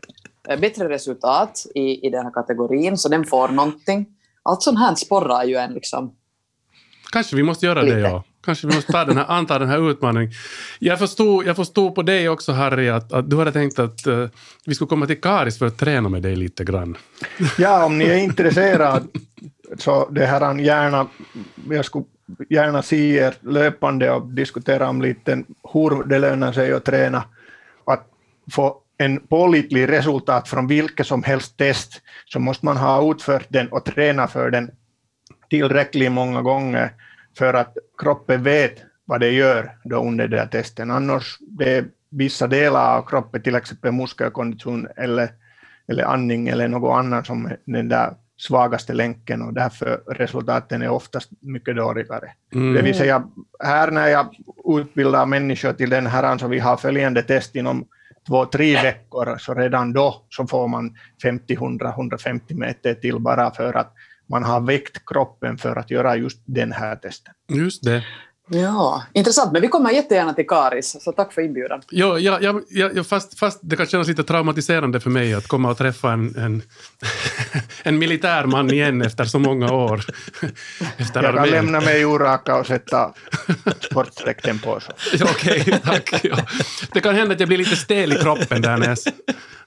eh, 0.49 0.61
bättre 0.61 0.89
resultat 0.89 1.67
i, 1.75 2.07
i 2.07 2.11
den 2.11 2.25
här 2.25 2.31
kategorin, 2.33 2.99
så 2.99 3.09
den 3.09 3.25
får 3.25 3.49
någonting. 3.49 4.07
Allt 4.43 4.63
sånt 4.63 4.79
här 4.79 4.95
sporrar 4.95 5.45
ju 5.45 5.57
en 5.57 5.73
liksom. 5.73 6.13
Kanske 7.13 7.37
vi 7.37 7.43
måste 7.43 7.67
göra 7.67 7.83
Lite. 7.83 7.97
det, 7.97 8.01
ja. 8.01 8.25
Kanske 8.45 8.67
vi 8.67 8.75
måste 8.75 8.93
ta 8.93 9.05
den 9.05 9.17
här, 9.17 9.25
anta 9.29 9.59
den 9.59 9.69
här 9.69 9.91
utmaningen. 9.91 10.31
Jag 10.79 10.99
förstod, 10.99 11.47
jag 11.47 11.57
förstod 11.57 11.95
på 11.95 12.03
dig 12.03 12.29
också, 12.29 12.53
Harry, 12.53 12.89
att, 12.89 13.13
att 13.13 13.31
du 13.31 13.37
hade 13.37 13.53
tänkt 13.53 13.79
att 13.79 14.07
eh, 14.07 14.27
vi 14.65 14.75
skulle 14.75 14.89
komma 14.89 15.07
till 15.07 15.21
Karis 15.21 15.59
för 15.59 15.67
att 15.67 15.79
träna 15.79 16.09
med 16.09 16.23
dig 16.23 16.37
lite 16.37 16.65
grann. 16.65 16.97
Ja, 17.59 17.85
om 17.85 17.99
ni 17.99 18.05
är 18.05 18.17
intresserade 18.17 19.03
så 19.79 20.09
det 20.09 20.27
här 20.27 20.55
gärna, 20.59 21.07
jag 21.71 21.85
skulle 21.85 22.05
gärna 22.49 22.83
se 22.83 23.17
er 23.17 23.35
löpande 23.41 24.11
och 24.11 24.27
diskutera 24.27 24.89
om 24.89 25.03
lite 25.03 25.45
hur 25.73 26.05
det 26.05 26.19
lönar 26.19 26.53
sig 26.53 26.73
att 26.73 26.85
träna. 26.85 27.25
Att 27.85 28.07
få 28.53 28.77
en 28.99 29.21
pålitlig 29.21 29.89
resultat 29.89 30.49
från 30.49 30.67
vilket 30.67 31.07
som 31.07 31.23
helst 31.23 31.57
test 31.57 32.03
så 32.27 32.41
måste 32.41 32.65
man 32.67 32.77
ha 32.77 33.11
utfört 33.11 33.47
den 33.49 33.69
och 33.69 33.85
träna 33.85 34.29
för 34.29 34.51
den 34.51 34.71
tillräckligt 35.51 36.13
många 36.13 36.43
gånger 36.43 36.91
för 37.39 37.55
att 37.55 37.77
kroppen 37.99 38.43
vet 38.43 38.83
vad 39.05 39.21
det 39.21 39.31
gör 39.31 39.71
då 39.85 39.97
under 39.97 40.29
den 40.29 40.49
testen. 40.49 40.91
Annars 40.91 41.39
det 41.41 41.77
är 41.77 41.85
vissa 42.11 42.47
delar 42.47 42.99
av 42.99 43.03
kroppen, 43.03 43.43
till 43.43 43.55
exempel 43.55 43.93
muskelkondition 43.93 44.89
eller, 44.97 45.29
eller 45.89 46.05
andning 46.05 46.49
eller 46.49 46.69
något 46.69 46.99
annat 46.99 47.27
som 47.27 47.51
den 47.65 47.89
där 47.89 48.15
svagaste 48.41 48.93
länken 48.93 49.43
och 49.43 49.55
därför 49.55 50.03
resultaten 50.07 50.83
är 50.83 50.89
oftast 50.89 51.31
mycket 51.41 51.77
dåligare. 51.77 52.31
Mm. 52.55 52.75
Det 52.75 52.83
vill 52.83 52.95
säga, 52.95 53.23
här 53.65 53.91
när 53.91 54.09
jag 54.09 54.37
utbildar 54.81 55.27
människor 55.27 55.73
till 55.73 55.91
den 55.91 56.07
här, 56.07 56.39
så 56.39 56.49
vi 56.49 56.59
har 56.59 56.77
följande 56.77 57.23
test 57.23 57.57
inom 57.57 57.87
två, 58.27 58.47
tre 58.47 58.83
veckor, 58.83 59.39
så 59.39 59.55
redan 59.55 59.93
då 59.93 60.27
så 60.29 60.47
får 60.47 60.69
man 60.69 60.97
50, 61.23 61.55
100, 61.55 61.89
150 61.89 62.55
meter 62.55 62.95
till 62.95 63.19
bara 63.19 63.51
för 63.51 63.77
att 63.77 63.93
man 64.29 64.45
har 64.45 64.61
väckt 64.61 65.07
kroppen 65.07 65.59
för 65.59 65.77
att 65.77 65.91
göra 65.91 66.17
just 66.17 66.39
den 66.45 66.73
här 66.73 66.97
testen. 66.97 67.35
Just 67.49 67.85
det. 67.85 68.05
Ja, 68.53 69.03
intressant. 69.13 69.53
Men 69.53 69.63
vi 69.63 69.69
kommer 69.69 69.91
jättegärna 69.91 70.33
till 70.33 70.47
Karis, 70.47 70.97
så 71.01 71.13
tack 71.13 71.33
för 71.33 71.43
inbjudan. 71.43 71.83
Ja, 71.91 72.19
ja, 72.19 72.39
ja, 72.41 72.61
ja, 72.69 72.91
ja, 72.95 73.05
fast, 73.05 73.39
fast 73.39 73.61
det 73.63 73.77
kan 73.77 73.87
kännas 73.87 74.09
lite 74.09 74.25
traumatiserande 74.25 75.01
för 75.01 75.11
mig 75.11 75.35
att 75.35 75.47
komma 75.47 75.71
och 75.71 75.79
träffa 75.79 76.13
en, 76.13 76.37
en, 76.37 76.63
en 77.83 77.99
militärman 77.99 78.71
igen 78.71 79.03
efter 79.03 79.25
så 79.25 79.39
många 79.39 79.73
år. 79.73 80.01
Efter 80.97 81.23
Jag 81.23 81.35
kan 81.35 81.39
armén. 81.39 81.51
lämna 81.51 81.81
mig 81.81 82.05
oraka 82.05 82.57
och 82.57 82.67
sätta 82.67 83.13
sportdräkten 83.81 84.59
på. 84.59 84.81
Okej, 85.23 85.81
tack. 85.85 86.25
Ja. 86.25 86.37
Det 86.93 87.01
kan 87.01 87.15
hända 87.15 87.35
att 87.35 87.41
jag 87.41 87.49
blir 87.49 87.59
lite 87.59 87.77
stel 87.77 88.13
i 88.13 88.17
kroppen 88.17 88.63
där 88.63 88.77
när 88.77 88.89
jag, 88.89 88.99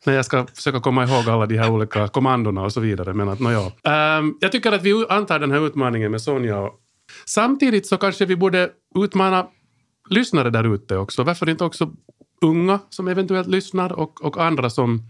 när 0.05 0.13
jag 0.13 0.25
ska 0.25 0.47
försöka 0.55 0.79
komma 0.79 1.03
ihåg 1.03 1.29
alla 1.29 1.45
de 1.45 1.57
här 1.57 1.69
olika 1.69 2.07
kommandona 2.07 2.61
och 2.61 2.73
så 2.73 2.79
vidare. 2.79 3.13
Men 3.13 3.29
att, 3.29 3.39
no, 3.39 3.51
ja. 3.51 3.91
Ehm, 3.91 4.33
jag 4.39 4.51
tycker 4.51 4.71
att 4.71 4.83
vi 4.83 5.05
antar 5.09 5.39
den 5.39 5.51
här 5.51 5.67
utmaningen 5.67 6.11
med 6.11 6.21
Sonja. 6.21 6.57
Och 6.59 6.79
Samtidigt 7.25 7.87
så 7.87 7.97
kanske 7.97 8.25
vi 8.25 8.35
borde 8.35 8.69
utmana 8.95 9.47
lyssnare 10.09 10.49
där 10.49 10.73
ute 10.75 10.97
också. 10.97 11.23
Varför 11.23 11.49
inte 11.49 11.63
också 11.63 11.91
unga 12.41 12.79
som 12.89 13.07
eventuellt 13.07 13.47
lyssnar 13.47 13.93
och, 13.93 14.25
och 14.25 14.37
andra 14.43 14.69
som, 14.69 15.01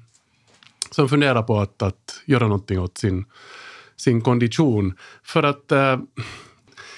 som 0.93 1.10
funderar 1.10 1.43
på 1.43 1.60
att, 1.60 1.82
att 1.82 2.21
göra 2.25 2.47
någonting 2.47 2.79
åt 2.79 2.97
sin, 2.97 3.25
sin 3.95 4.21
kondition. 4.21 4.93
För 5.23 5.43
att 5.43 5.71
eh, 5.71 5.99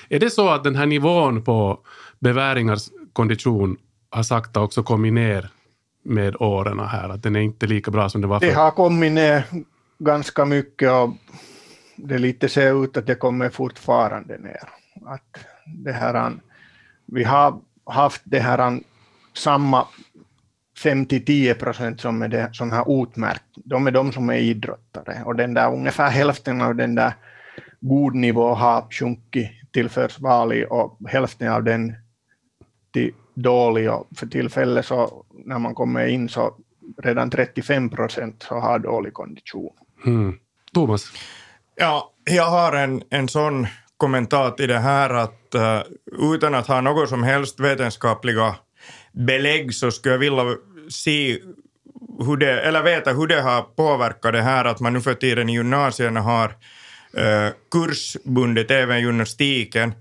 är 0.10 0.20
det 0.20 0.30
så 0.30 0.50
att 0.50 0.64
den 0.64 0.76
här 0.76 0.86
nivån 0.86 1.44
på 1.44 1.80
beväringars 2.20 2.90
kondition 3.14 3.78
har 4.10 4.24
sakta 4.24 4.62
också 4.62 4.84
kommit 4.84 5.14
ner 5.14 5.50
med 6.04 6.36
åren 6.40 6.80
här? 6.80 7.10
Att 7.10 7.24
den 7.24 7.36
är 7.36 7.40
inte 7.40 7.68
lika 7.68 7.92
bra 7.92 8.10
som 8.10 8.22
det 8.22 8.28
var 8.28 8.40
Det 8.40 8.48
förr? 8.48 8.56
har 8.56 8.72
kommit 8.72 9.12
ner 9.12 9.44
ganska 10.00 10.46
mycket 10.46 10.92
och 10.92 11.10
det 11.96 12.18
lite 12.18 12.50
ser 12.50 12.84
ut 12.84 12.98
att 12.98 13.08
det 13.08 13.16
kommer 13.16 13.50
fortfarande 13.50 14.38
ner. 14.38 14.70
Att 15.06 15.46
det 15.66 15.92
här, 15.92 16.32
vi 17.06 17.24
har 17.24 17.60
haft 17.86 18.22
det 18.24 18.40
här 18.40 18.80
samma 19.34 19.88
5-10 20.84 21.54
procent 21.54 22.02
som 22.02 22.22
är 22.22 22.28
det, 22.28 22.50
som 22.54 22.72
har 22.72 23.04
utmärkt. 23.04 23.44
De 23.56 23.88
är 23.88 23.92
de 23.92 24.12
som 24.12 24.30
är 24.30 24.38
idrottare 24.38 25.24
och 25.26 25.36
den 25.36 25.54
där 25.54 25.74
ungefär 25.74 26.10
hälften 26.10 26.62
av 26.62 26.76
den 26.76 26.96
där 26.96 27.14
god 27.80 28.16
nivå 28.16 28.54
har 28.54 28.88
sjunkit 28.92 29.52
till 29.72 29.90
försvarlig 29.90 30.72
och 30.72 31.00
hälften 31.08 31.52
av 31.52 31.64
den 31.64 31.96
till 32.94 33.14
dålig 33.34 33.92
och 33.92 34.08
för 34.16 34.28
tillfället 34.28 34.86
så 34.86 35.26
när 35.46 35.60
man 35.60 35.76
kommer 35.76 36.08
in 36.08 36.30
så 36.30 36.56
redan 37.04 37.30
35 37.30 37.90
procent 37.90 38.46
så 38.48 38.56
har 38.56 38.80
dålig 38.80 39.14
kondition. 39.14 39.74
Mm. 40.06 40.40
Thomas? 40.74 41.12
Ja, 41.76 42.14
jag 42.24 42.50
har 42.50 42.74
en, 42.74 43.04
en 43.10 43.28
sån 43.28 43.68
kommentar 43.98 44.52
till 44.52 44.68
det 44.68 44.80
här 44.80 45.10
att 45.10 45.56
uh, 45.56 46.34
utan 46.34 46.56
att 46.56 46.68
ha 46.68 46.82
något 46.82 47.10
som 47.10 47.24
helst 47.24 47.60
vetenskapliga 47.60 48.56
belägg 49.16 49.74
så 49.74 49.92
skulle 49.92 50.14
jag 50.14 50.20
vilja 50.20 50.56
se 50.90 51.38
hur 52.20 52.38
det, 52.38 52.62
eller 52.62 52.84
veta 52.84 53.14
hur 53.14 53.28
det 53.28 53.42
har 53.42 53.62
påverkat 53.62 54.34
det 54.34 54.42
här 54.42 54.66
att 54.66 54.80
man 54.80 54.94
nu 54.94 55.02
för 55.02 55.14
tiden 55.14 55.50
i 55.50 55.54
gymnasierna 55.54 56.22
har 56.22 56.56
eh, 57.18 57.50
kursbundet 57.72 58.72
även 58.72 59.02
gymnastiken. 59.02 59.94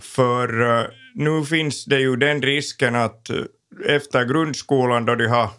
För 0.00 0.78
eh, 0.80 0.86
nu 1.14 1.44
finns 1.44 1.84
det 1.84 2.00
ju 2.00 2.16
den 2.16 2.42
risken 2.42 2.94
att 2.94 3.30
eh, 3.30 3.36
efter 3.86 4.24
grundskolan 4.24 5.04
då 5.04 5.14
de 5.14 5.26
har 5.26 5.50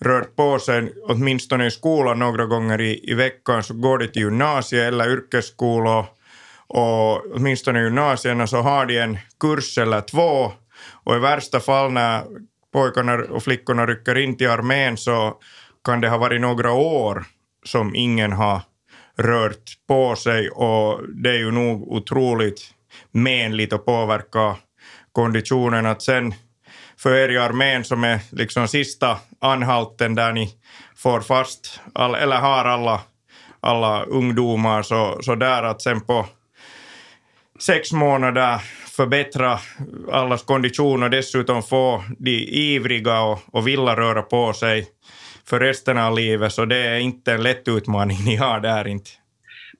rört 0.00 0.36
på 0.36 0.58
sig, 0.58 0.92
åtminstone 1.02 1.66
i 1.66 1.70
skolan 1.70 2.18
några 2.18 2.46
gånger 2.46 2.80
i, 2.80 3.10
i 3.10 3.14
veckan, 3.14 3.62
så 3.62 3.74
går 3.74 3.98
de 3.98 4.08
till 4.08 4.22
gymnasiet 4.22 4.82
eller 4.82 5.10
yrkesskola 5.10 6.06
och 6.66 7.34
åtminstone 7.34 7.80
i 7.80 7.82
gymnasierna 7.82 8.46
så 8.46 8.56
har 8.56 8.86
de 8.86 8.98
en 8.98 9.18
kurs 9.40 9.78
eller 9.78 10.00
två 10.00 10.52
och 11.04 11.16
i 11.16 11.18
värsta 11.18 11.60
fall 11.60 11.92
när 11.92 12.24
pojkarna 12.72 13.14
och 13.14 13.42
flickorna 13.42 13.86
rycker 13.86 14.18
in 14.18 14.36
till 14.36 14.50
armén 14.50 14.96
så 14.96 15.38
kan 15.84 16.00
det 16.00 16.08
ha 16.08 16.18
varit 16.18 16.40
några 16.40 16.72
år 16.72 17.24
som 17.64 17.94
ingen 17.94 18.32
har 18.32 18.60
rört 19.16 19.86
på 19.88 20.16
sig. 20.16 20.50
Och 20.50 21.00
det 21.08 21.30
är 21.30 21.38
ju 21.38 21.50
nog 21.50 21.92
otroligt 21.92 22.60
menligt 23.10 23.72
att 23.72 23.86
påverka 23.86 24.56
konditionen 25.12 25.86
att 25.86 26.02
sen 26.02 26.34
för 26.98 27.14
er 27.14 27.28
i 27.28 27.38
armén 27.38 27.84
som 27.84 28.04
är 28.04 28.20
liksom 28.30 28.68
sista 28.68 29.18
anhalten 29.40 30.14
där 30.14 30.32
ni 30.32 30.54
får 30.96 31.20
fast, 31.20 31.80
all, 31.92 32.14
eller 32.14 32.36
har 32.36 32.64
alla, 32.64 33.00
alla 33.60 34.04
ungdomar, 34.04 34.82
så, 34.82 35.18
så 35.22 35.34
där 35.34 35.62
att 35.62 35.82
sen 35.82 36.00
på 36.00 36.26
sex 37.60 37.92
månader 37.92 38.60
förbättra 38.96 39.58
allas 40.12 40.42
kondition 40.42 41.02
och 41.02 41.10
dessutom 41.10 41.62
få 41.62 42.04
de 42.18 42.30
ivriga 42.48 43.22
och, 43.22 43.38
och 43.52 43.66
vilja 43.66 43.96
röra 43.96 44.22
på 44.22 44.52
sig 44.52 44.86
för 45.44 45.60
resten 45.60 45.98
av 45.98 46.14
livet, 46.16 46.52
så 46.52 46.64
det 46.64 46.86
är 46.86 46.98
inte 46.98 47.32
en 47.32 47.42
lätt 47.42 47.68
utmaning 47.68 48.18
ni 48.24 48.36
har 48.36 48.60
där 48.60 48.86
inte. 48.86 49.10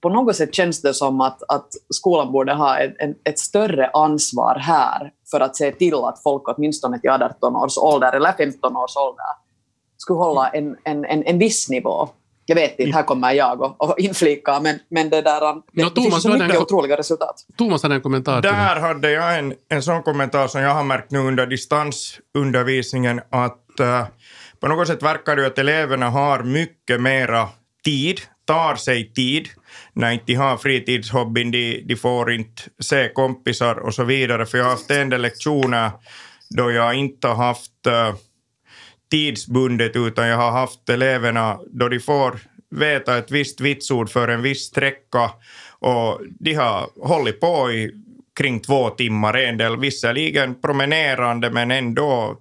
På 0.01 0.09
något 0.09 0.37
sätt 0.37 0.55
känns 0.55 0.83
det 0.83 0.95
som 0.95 1.21
att, 1.21 1.43
att 1.49 1.69
skolan 1.89 2.33
borde 2.33 2.55
ha 2.55 2.79
ett, 2.79 2.95
ett, 3.25 3.39
större 3.39 3.91
ansvar 3.91 4.59
här 4.59 5.11
för 5.31 5.41
att 5.41 5.57
se 5.57 5.73
till 5.73 5.95
att 5.95 6.23
folk 6.23 6.43
åtminstone 6.49 6.99
till 6.99 7.11
18 7.11 7.57
års 7.57 7.79
ålder 7.79 8.13
eller 8.13 8.33
15 8.33 8.77
års 8.77 8.97
ålder 8.97 9.25
skulle 9.97 10.19
hålla 10.19 10.49
en, 10.49 10.77
en, 10.85 11.05
en, 11.05 11.23
en 11.23 11.39
viss 11.39 11.69
nivå. 11.69 12.09
Jag 12.47 12.55
vet 12.55 12.79
inte, 12.79 12.97
här 12.97 13.03
kommer 13.03 13.33
jag 13.33 13.61
och, 13.61 13.83
och 13.83 13.99
inflika, 13.99 14.61
men, 14.61 14.79
men 14.89 15.11
det 15.11 15.23
där... 15.23 15.41
Det, 15.41 15.55
Nå, 15.55 15.63
det 15.73 15.91
Thomas, 15.91 15.95
finns 15.95 16.23
så 16.23 16.29
mycket 16.29 16.51
en- 16.55 16.63
otroliga 16.63 16.97
resultat. 16.97 17.35
Thomas 17.59 17.83
hade 17.83 17.95
en 17.95 18.01
kommentar 18.01 18.43
till 18.43 18.51
det. 18.51 18.57
Där 18.57 18.81
hade 18.81 19.11
jag 19.11 19.39
en, 19.39 19.55
en 19.69 19.83
sån 19.83 20.03
kommentar 20.03 20.49
som 20.49 20.61
jag 20.61 20.75
har 20.75 20.85
märkt 20.85 21.11
nu 21.11 21.19
under 21.19 21.47
distansundervisningen 21.47 23.21
att 23.31 23.81
uh, 23.81 24.05
på 24.61 24.69
något 24.69 24.89
sätt 24.89 25.03
verkar 25.03 25.37
det 25.37 25.43
ju 25.43 25.49
att 25.49 25.59
eleverna 25.59 26.11
har 26.11 26.43
mycket 26.43 27.01
mera 27.01 27.49
tid 27.85 28.21
tar 28.47 28.75
sig 28.75 29.13
tid 29.13 29.49
när 29.93 30.11
inte 30.13 30.35
har 30.35 30.57
fritidshobbyn, 30.57 31.51
de, 31.51 31.83
de 31.87 31.97
får 31.97 32.33
inte 32.33 32.63
se 32.81 33.09
kompisar 33.09 33.75
och 33.75 33.95
så 33.95 34.05
vidare. 34.05 34.47
För 34.47 34.59
jag 34.59 34.65
har 34.65 34.71
haft 34.71 34.91
en 34.91 35.11
del 35.11 35.23
lektioner 35.23 35.91
då 36.51 36.71
jag 36.71 36.95
inte 36.95 37.29
har 37.29 37.35
haft 37.35 37.87
uh, 37.87 38.15
tidsbundet 39.15 39.97
utan 39.97 40.29
jag 40.29 40.37
har 40.37 40.51
haft 40.51 40.89
eleverna 40.89 41.59
då 41.67 41.89
de 41.89 42.01
får 42.01 42.41
veta 42.71 43.19
ett 43.19 43.31
visst 43.31 43.61
vitsord 43.61 44.11
för 44.11 44.29
en 44.29 44.43
viss 44.43 44.63
sträcka 44.63 45.31
och 45.79 46.21
de 46.41 46.55
har 46.55 47.09
hållit 47.09 47.41
på 47.41 47.71
i 47.71 47.93
kring 48.37 48.61
två 48.61 48.91
timmar, 48.91 49.35
en 49.35 49.59
del 49.59 49.77
visserligen 49.77 50.61
promenerande 50.61 51.51
men 51.51 51.71
ändå 51.71 52.41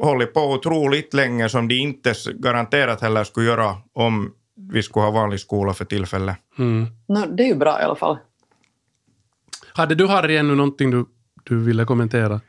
hållit 0.00 0.34
på 0.34 0.40
otroligt 0.40 1.14
länge 1.14 1.48
som 1.48 1.68
de 1.68 1.74
inte 1.74 2.14
garanterat 2.34 3.00
heller 3.00 3.24
skulle 3.24 3.46
göra 3.46 3.76
om 3.92 4.32
vi 4.56 4.82
skulle 4.82 5.04
ha 5.04 5.10
vanlig 5.10 5.40
skola 5.40 5.74
för 5.74 5.84
tillfället. 5.84 6.36
Mm. 6.58 6.86
No, 7.08 7.26
det 7.36 7.42
är 7.42 7.48
ju 7.48 7.54
bra 7.54 7.80
i 7.80 7.84
alla 7.84 7.96
fall. 7.96 8.18
Hade 9.72 9.94
du 9.94 10.06
Harry 10.06 10.36
ännu 10.36 10.54
någonting 10.54 10.90
du, 10.90 11.04
du 11.44 11.64
ville 11.64 11.84
kommentera? 11.84 12.40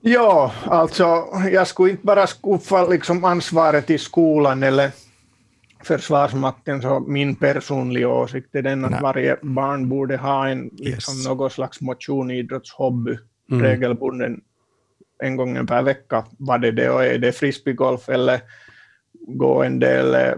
Ja, 0.00 0.52
alltså 0.64 1.24
jag 1.52 1.66
skulle 1.66 1.90
inte 1.90 2.06
bara 2.06 2.26
skuffa 2.26 2.86
liksom 2.86 3.24
ansvaret 3.24 3.90
i 3.90 3.98
skolan 3.98 4.62
eller 4.62 4.90
Försvarsmakten, 5.82 6.82
så 6.82 7.00
min 7.00 7.36
personliga 7.36 8.08
åsikt 8.08 8.54
är 8.54 8.62
den 8.62 8.84
att 8.84 8.90
Nej. 8.90 9.00
varje 9.02 9.36
barn 9.42 9.88
borde 9.88 10.16
ha 10.16 10.48
en, 10.48 10.70
liksom, 10.72 11.14
yes. 11.14 11.26
någon 11.26 11.50
slags 11.50 11.80
motion, 11.80 12.30
idrottshobby, 12.30 13.18
mm. 13.50 13.62
regelbunden 13.62 14.40
en 15.22 15.36
gång 15.36 15.66
per 15.66 15.82
vecka. 15.82 16.24
Vad 16.38 16.64
är 16.64 16.72
det 16.72 16.90
och 16.90 17.04
är 17.04 17.18
det 17.18 17.32
frisbeegolf 17.32 18.08
eller 18.08 18.40
gå 19.26 19.62
en 19.62 19.78
del 19.78 20.14
eh, 20.14 20.34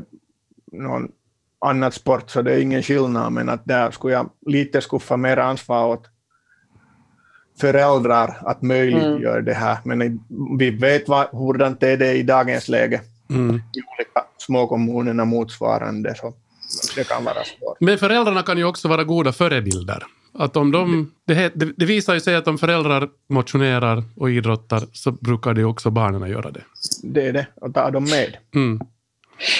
någon 0.73 1.13
annat 1.59 1.95
sport 1.95 2.31
så 2.31 2.43
det 2.43 2.53
är 2.53 2.61
ingen 2.61 2.83
skillnad, 2.83 3.33
men 3.33 3.49
att 3.49 3.65
där 3.65 3.91
skulle 3.91 4.15
jag 4.15 4.31
lite 4.47 4.81
skuffa 4.81 5.17
mer 5.17 5.37
ansvar 5.37 5.87
åt 5.87 6.07
föräldrar 7.61 8.39
att 8.41 8.63
möjliggöra 8.63 9.33
mm. 9.33 9.45
det 9.45 9.55
här. 9.55 9.79
Men 9.85 10.21
vi 10.59 10.71
vet 10.71 11.09
vad, 11.09 11.27
hurdant 11.33 11.83
är 11.83 11.97
det 11.97 12.13
i 12.13 12.23
dagens 12.23 12.69
läge 12.69 13.01
mm. 13.31 13.57
i 13.57 13.81
olika 13.97 14.25
småkommunerna 14.39 15.25
motsvarande, 15.25 16.15
så 16.15 16.33
det 16.97 17.09
kan 17.09 17.25
vara 17.25 17.45
svårt. 17.45 17.77
Men 17.81 17.99
föräldrarna 17.99 18.43
kan 18.43 18.59
ju 18.59 18.65
också 18.65 18.89
vara 18.89 19.05
goda 19.05 19.33
förebilder. 19.33 20.05
Att 20.33 20.57
om 20.57 20.73
de, 20.73 21.13
det, 21.27 21.53
det, 21.77 21.85
visar 21.85 22.15
ju 22.15 22.21
sig 22.21 22.37
att 22.37 22.49
om 22.49 22.59
föräldrar 22.59 23.09
motionerar 23.29 24.03
och 24.17 24.31
idrottar 24.31 24.83
så 24.93 25.13
brukar 25.13 25.55
det 25.55 25.65
också 25.65 25.91
barnen 25.91 26.31
göra 26.31 26.51
det. 26.51 26.63
Det 27.03 27.27
är 27.27 27.33
det, 27.33 27.47
och 27.55 27.75
ta 27.75 27.91
dem 27.91 28.05
med. 28.05 28.37
Mm. 28.55 28.81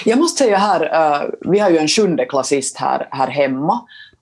Jag 0.05 0.19
måste 0.19 0.45
säga 0.45 0.59
här, 0.59 0.83
uh, 0.83 1.31
vi 1.41 1.59
har 1.59 1.71
ju 1.71 1.79
en 1.79 1.89
sjunde 1.89 2.25
klassist 2.25 2.77
här, 2.77 3.09
här 3.11 3.29
hemma 3.29 3.81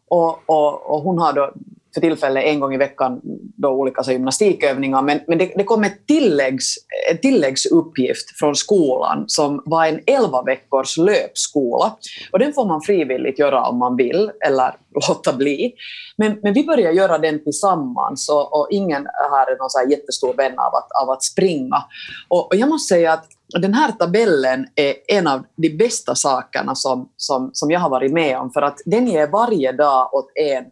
och, 0.08 0.42
och, 0.46 0.94
och 0.94 1.02
hon 1.02 1.18
har 1.18 1.32
då 1.32 1.52
för 1.94 2.01
tillfället 2.01 2.44
en 2.44 2.61
gång 2.61 2.74
i 2.74 2.77
veckan 2.77 3.20
då 3.57 3.68
olika 3.68 4.03
så 4.03 4.12
gymnastikövningar, 4.12 5.03
men, 5.03 5.20
men 5.27 5.38
det, 5.38 5.53
det 5.57 5.64
kom 5.64 5.85
ett 5.85 6.07
tilläggs, 6.07 6.74
en 7.11 7.18
tilläggsuppgift 7.18 8.38
från 8.38 8.57
skolan 8.57 9.24
som 9.27 9.62
var 9.64 9.87
en 9.87 10.01
11 10.07 10.42
veckors 10.42 10.96
löpskola. 10.96 11.96
Och 12.33 12.38
den 12.38 12.53
får 12.53 12.66
man 12.66 12.81
frivilligt 12.81 13.38
göra 13.38 13.68
om 13.68 13.79
man 13.79 13.96
vill, 13.96 14.31
eller 14.46 14.74
låta 15.09 15.33
bli. 15.33 15.74
Men, 16.16 16.38
men 16.42 16.55
vi 16.55 16.64
började 16.64 16.96
göra 16.96 17.18
den 17.18 17.44
tillsammans 17.44 18.29
och, 18.29 18.61
och 18.61 18.68
ingen 18.70 19.07
här 19.31 19.53
är 19.53 19.59
någon 19.59 19.70
så 19.70 19.90
jättestor 19.90 20.35
vän 20.35 20.59
av 20.59 20.74
att, 20.74 20.88
av 21.03 21.11
att 21.11 21.22
springa. 21.22 21.85
Och, 22.29 22.46
och 22.46 22.57
jag 22.57 22.68
måste 22.68 22.94
säga 22.94 23.12
att 23.12 23.27
den 23.61 23.74
här 23.74 23.92
tabellen 23.92 24.66
är 24.74 24.94
en 25.09 25.27
av 25.27 25.42
de 25.57 25.68
bästa 25.68 26.14
sakerna 26.14 26.74
som, 26.74 27.09
som, 27.16 27.51
som 27.53 27.70
jag 27.70 27.81
har 27.81 27.90
varit 27.90 28.12
med 28.12 28.38
om, 28.38 28.51
för 28.51 28.62
att 28.62 28.79
den 28.85 29.07
ger 29.07 29.27
varje 29.27 29.72
dag 29.72 30.14
åt 30.14 30.31
en 30.35 30.64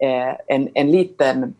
Eh, 0.00 0.56
en, 0.56 0.68
en 0.74 0.90
liten 0.90 1.54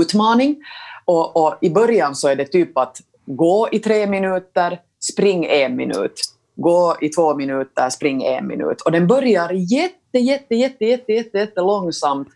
utmaning. 0.00 0.56
Och, 1.04 1.36
och, 1.36 1.58
I 1.60 1.70
början 1.70 2.14
så 2.14 2.28
är 2.28 2.36
det 2.36 2.46
typ 2.46 2.78
att 2.78 2.96
gå 3.26 3.68
i 3.72 3.78
tre 3.78 4.06
minuter, 4.06 4.80
spring 5.00 5.44
en 5.44 5.76
minut. 5.76 6.20
Gå 6.56 6.96
i 7.00 7.08
två 7.08 7.34
minuter, 7.34 7.90
spring 7.90 8.24
en 8.24 8.46
minut. 8.46 8.80
Och 8.80 8.92
den 8.92 9.06
börjar 9.06 9.52
jätte, 9.52 10.18
jätte, 10.18 10.54
jätte, 10.54 10.84
jätte, 10.84 11.12
jätte, 11.12 11.38
jätte 11.38 11.60
långsamt 11.60 12.28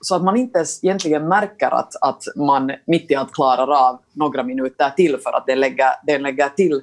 så 0.00 0.14
att 0.14 0.24
man 0.24 0.36
inte 0.36 0.58
ens 0.58 0.84
egentligen 0.84 1.28
märker 1.28 1.74
att, 1.74 1.92
att 2.00 2.22
man 2.36 2.72
mitt 2.86 3.10
i 3.10 3.14
allt 3.14 3.32
klarar 3.32 3.88
av 3.88 3.98
några 4.12 4.42
minuter 4.42 4.90
till 4.90 5.16
för 5.22 5.36
att 5.36 5.46
den 5.46 5.60
lägger, 5.60 5.90
den 6.06 6.22
lägger 6.22 6.48
till 6.48 6.80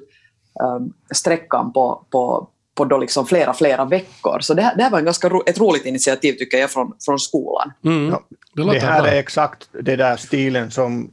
um, 0.62 0.92
sträckan 1.14 1.72
på, 1.72 2.04
på, 2.10 2.48
på 2.76 2.84
då 2.84 2.98
liksom 2.98 3.26
flera, 3.26 3.54
flera 3.54 3.84
veckor. 3.84 4.40
Så 4.40 4.54
det 4.54 4.62
här, 4.62 4.76
det 4.76 4.82
här 4.82 4.90
var 4.90 4.98
en 4.98 5.04
ganska 5.04 5.28
ro, 5.28 5.42
ett 5.46 5.58
roligt 5.58 5.86
initiativ 5.86 6.32
tycker 6.32 6.58
jag 6.58 6.70
från, 6.70 6.92
från 7.04 7.18
skolan. 7.18 7.72
Mm. 7.84 8.08
Ja, 8.08 8.22
det, 8.54 8.78
här 8.78 9.02
bra. 9.02 9.10
är 9.10 9.18
exakt 9.18 9.68
den 9.72 9.98
där 9.98 10.16
stilen 10.16 10.70
som 10.70 11.10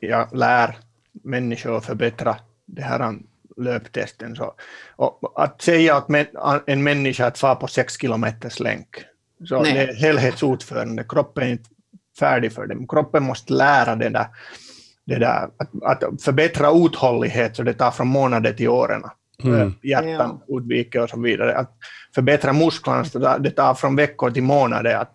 jag 0.00 0.36
lär 0.36 0.76
människor 1.12 1.76
att 1.76 1.86
förbättra 1.86 2.36
det 2.66 2.82
här 2.82 3.18
löptesten. 3.56 4.36
Så, 4.36 4.54
och 4.96 5.32
att 5.44 5.62
säga 5.62 5.96
att 5.96 6.08
en 6.66 6.82
människa 6.82 7.26
att 7.26 7.38
fara 7.38 7.54
på 7.54 7.66
sex 7.66 8.00
kilometers 8.00 8.60
länk, 8.60 8.88
så 9.48 9.62
Nej. 9.62 9.72
det 9.72 9.80
är 9.80 9.94
helhetsutförande. 9.94 11.04
Kroppen 11.08 11.44
är 11.44 11.50
inte 11.50 11.70
färdig 12.18 12.52
för 12.52 12.66
det. 12.66 12.86
Kroppen 12.88 13.22
måste 13.22 13.52
lära 13.52 13.96
det 13.96 14.08
där, 14.08 14.26
det 15.04 15.18
där 15.18 15.48
att, 15.56 15.82
att 15.82 16.22
förbättra 16.22 16.70
uthållighet 16.70 17.56
så 17.56 17.62
det 17.62 17.74
tar 17.74 17.90
från 17.90 18.08
månader 18.08 18.52
till 18.52 18.68
åren 18.68 19.02
mm. 19.44 19.74
hjärtan 19.82 20.40
ja. 20.46 20.54
undviker 20.56 21.02
och 21.02 21.10
så 21.10 21.20
vidare. 21.20 21.56
Att 21.56 21.70
förbättra 22.14 22.52
musklerna, 22.52 23.38
det 23.38 23.50
tar 23.50 23.74
från 23.74 23.96
veckor 23.96 24.30
till 24.30 24.42
månader 24.42 24.94
att 24.94 25.14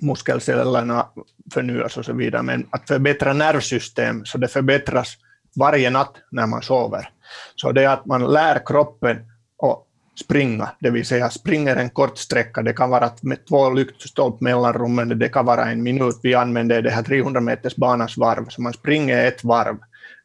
muskelcellerna 0.00 1.06
förnyas 1.54 1.96
och 1.96 2.04
så 2.04 2.12
vidare, 2.12 2.42
men 2.42 2.66
att 2.70 2.88
förbättra 2.88 3.32
nervsystem 3.32 4.24
så 4.24 4.38
det 4.38 4.48
förbättras 4.48 5.16
varje 5.56 5.90
natt 5.90 6.14
när 6.30 6.46
man 6.46 6.62
sover. 6.62 7.08
Så 7.56 7.72
det 7.72 7.84
är 7.84 7.88
att 7.88 8.06
man 8.06 8.32
lär 8.32 8.66
kroppen 8.66 9.16
att 9.62 9.84
springa, 10.24 10.70
det 10.80 10.90
vill 10.90 11.06
säga 11.06 11.30
springer 11.30 11.76
en 11.76 11.90
kort 11.90 12.18
sträcka, 12.18 12.62
det 12.62 12.72
kan 12.72 12.90
vara 12.90 13.10
med 13.22 13.46
två 13.46 13.70
lyktstolp 13.70 14.40
mellanrummen, 14.40 15.18
det 15.18 15.28
kan 15.28 15.46
vara 15.46 15.64
en 15.64 15.82
minut, 15.82 16.20
vi 16.22 16.34
använder 16.34 16.82
det 16.82 16.90
här 16.90 17.02
300 17.02 17.40
meters 17.40 17.76
banans 17.76 18.16
varv, 18.16 18.48
så 18.48 18.62
man 18.62 18.72
springer 18.72 19.26
ett 19.26 19.44
varv 19.44 19.76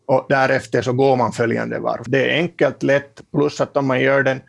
och 0.10 0.26
därefter 0.30 0.82
så 0.82 0.94
går 0.94 1.16
man 1.16 1.32
följande 1.32 1.80
varv. 1.80 2.04
Det 2.08 2.32
är 2.32 2.34
enkelt, 2.34 2.84
lätt, 2.84 3.22
plus 3.32 3.62
att 3.62 3.78
om 3.78 3.88
man 3.88 4.02
gör 4.02 4.24
den 4.24 4.42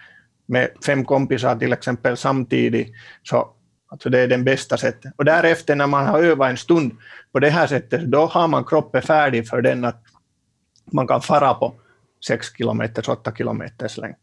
med 0.47 0.71
fem 0.87 1.05
kompisar 1.05 1.57
till 1.57 1.73
exempel 1.73 2.17
samtidigt, 2.17 2.95
så 3.23 3.49
alltså 3.89 4.11
det 4.11 4.19
är 4.19 4.29
det 4.29 4.39
bästa 4.39 4.77
sättet. 4.77 5.13
Och 5.17 5.25
därefter 5.25 5.77
när 5.77 5.87
man 5.87 6.07
har 6.07 6.23
övat 6.23 6.51
en 6.51 6.57
stund 6.57 6.93
på 7.33 7.39
det 7.39 7.51
här 7.51 7.67
sättet, 7.67 8.03
då 8.03 8.27
har 8.27 8.49
man 8.49 8.65
kroppen 8.65 9.03
färdig 9.03 9.49
för 9.49 9.63
den 9.63 9.85
att 9.85 10.03
man 10.93 11.07
kan 11.07 11.23
fara 11.23 11.55
på 11.55 11.75
6 12.27 12.57
kilometers, 12.57 13.09
8 13.09 13.33
kilometers 13.33 13.97
länk. 13.97 14.19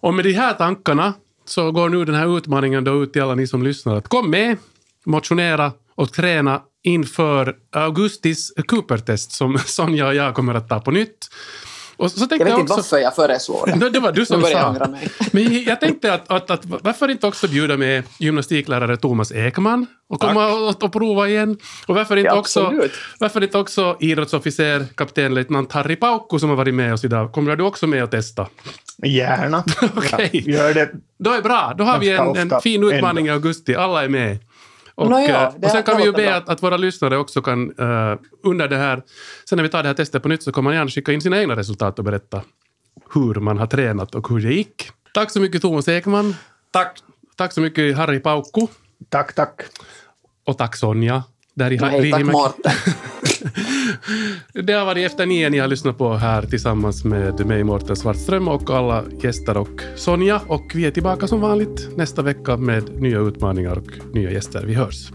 Och 0.00 0.14
med 0.14 0.24
de 0.24 0.32
här 0.32 0.54
tankarna 0.54 1.14
så 1.44 1.72
går 1.72 1.88
nu 1.88 2.04
den 2.04 2.14
här 2.14 2.36
utmaningen 2.38 2.84
då 2.84 3.02
ut 3.02 3.12
till 3.12 3.22
alla 3.22 3.34
ni 3.34 3.46
som 3.46 3.62
lyssnar 3.62 3.96
att 3.96 4.08
kom 4.08 4.30
med, 4.30 4.56
motionera 5.04 5.72
och 5.94 6.12
träna 6.12 6.62
inför 6.82 7.56
augustis 7.72 8.52
Cooper-test 8.66 9.32
som 9.32 9.58
Sonja 9.58 10.06
och 10.06 10.14
jag 10.14 10.34
kommer 10.34 10.54
att 10.54 10.68
ta 10.68 10.80
på 10.80 10.90
nytt. 10.90 11.28
Och 11.96 12.10
så 12.10 12.18
tänkte 12.18 12.36
jag 12.36 12.44
vet 12.44 12.50
jag 12.50 12.60
inte 12.60 12.72
varför 12.72 12.98
jag 12.98 13.14
föreslår 13.14 13.66
det. 13.66 13.90
det 13.90 14.00
var 14.00 14.12
du 14.12 14.26
som 14.26 14.42
sa. 14.42 14.76
Men 15.32 15.64
jag 15.64 15.80
tänkte 15.80 16.14
att, 16.14 16.30
att, 16.30 16.50
att, 16.50 16.60
varför 16.64 17.08
inte 17.08 17.26
också 17.26 17.48
bjuda 17.48 17.76
med 17.76 18.04
gymnastiklärare 18.18 18.96
Thomas 18.96 19.32
Ekman 19.32 19.86
och 20.08 20.20
komma 20.20 20.52
och, 20.52 20.84
och, 20.84 20.92
prova 20.92 21.28
igen? 21.28 21.58
Och 21.86 21.94
varför 21.94 22.16
inte, 22.16 22.28
ja, 22.28 22.38
också, 22.38 22.72
varför 23.18 23.42
inte 23.42 23.58
också 23.58 23.96
idrottsofficer, 24.00 24.86
kapten 24.94 25.34
löjtnant 25.34 25.72
Harry 25.72 25.96
Paukku 25.96 26.38
som 26.38 26.48
har 26.48 26.56
varit 26.56 26.74
med 26.74 26.92
oss 26.92 27.04
idag? 27.04 27.32
Kommer 27.32 27.56
du 27.56 27.64
också 27.64 27.86
med 27.86 28.04
och 28.04 28.10
testa? 28.10 28.46
Gärna. 29.04 29.64
Okej. 29.96 30.30
Okay. 30.32 30.74
Ja, 30.74 30.86
Då 31.18 31.30
är 31.30 31.42
bra. 31.42 31.74
Då 31.78 31.84
har 31.84 31.98
vi 31.98 32.10
en, 32.10 32.36
en 32.36 32.60
fin 32.60 32.84
utmaning 32.84 33.26
i 33.26 33.30
augusti. 33.30 33.74
Alla 33.74 34.04
är 34.04 34.08
med. 34.08 34.38
Och, 34.94 35.10
no, 35.10 35.18
ja, 35.18 35.46
eh, 35.46 35.64
och 35.64 35.70
sen 35.70 35.82
kan 35.82 35.96
vi 35.96 36.04
ju 36.04 36.12
be 36.12 36.36
att, 36.36 36.48
att, 36.48 36.62
våra 36.62 36.76
lyssnare 36.76 37.16
också 37.16 37.42
kan 37.42 37.80
uh, 37.80 38.18
under 38.44 38.68
det 38.68 38.76
här, 38.76 39.02
sen 39.48 39.56
när 39.56 39.62
vi 39.62 39.68
tar 39.68 39.82
det 39.82 39.88
här 39.88 39.94
testet 39.94 40.22
på 40.22 40.28
nytt 40.28 40.42
så 40.42 40.52
kan 40.52 40.64
man 40.64 40.74
gärna 40.74 40.90
skicka 40.90 41.12
in 41.12 41.20
sina 41.20 41.40
egna 41.40 41.56
resultat 41.56 41.98
och 41.98 42.04
berätta 42.04 42.40
hur 43.14 43.34
man 43.34 43.58
har 43.58 43.66
tränat 43.66 44.14
och 44.14 44.28
hur 44.28 44.40
det 44.40 44.54
gick. 44.54 44.90
Tack 45.14 45.30
så 45.30 45.40
mycket 45.40 45.62
Thomas 45.62 45.88
Ekman. 45.88 46.34
Tack. 46.70 47.02
Tack 47.36 47.52
så 47.52 47.60
mycket 47.60 47.96
Harry 47.96 48.20
Paukku. 48.20 48.66
Tack, 49.08 49.34
tack. 49.34 49.62
Och 50.44 50.58
tack 50.58 50.76
Sonja. 50.76 51.22
Där 51.54 51.72
i 51.72 51.76
Nej, 51.76 52.10
tack 52.10 52.24
Mårten. 52.24 52.72
det 54.52 54.72
har 54.72 54.84
varit 54.84 55.06
Efter 55.06 55.26
nio 55.26 55.50
ni 55.50 55.58
har 55.58 55.68
lyssnat 55.68 55.98
på 55.98 56.14
här 56.14 56.42
tillsammans 56.42 57.04
med 57.04 57.46
mig 57.46 57.64
Mårten 57.64 57.96
Svartström 57.96 58.48
och 58.48 58.70
alla 58.70 59.04
gäster 59.22 59.56
och 59.56 59.80
Sonja. 59.96 60.40
Och 60.46 60.72
vi 60.74 60.86
är 60.86 60.90
tillbaka 60.90 61.26
som 61.26 61.40
vanligt 61.40 61.96
nästa 61.96 62.22
vecka 62.22 62.56
med 62.56 63.00
nya 63.00 63.20
utmaningar 63.20 63.78
och 63.78 64.14
nya 64.14 64.30
gäster. 64.30 64.64
Vi 64.66 64.74
hörs. 64.74 65.10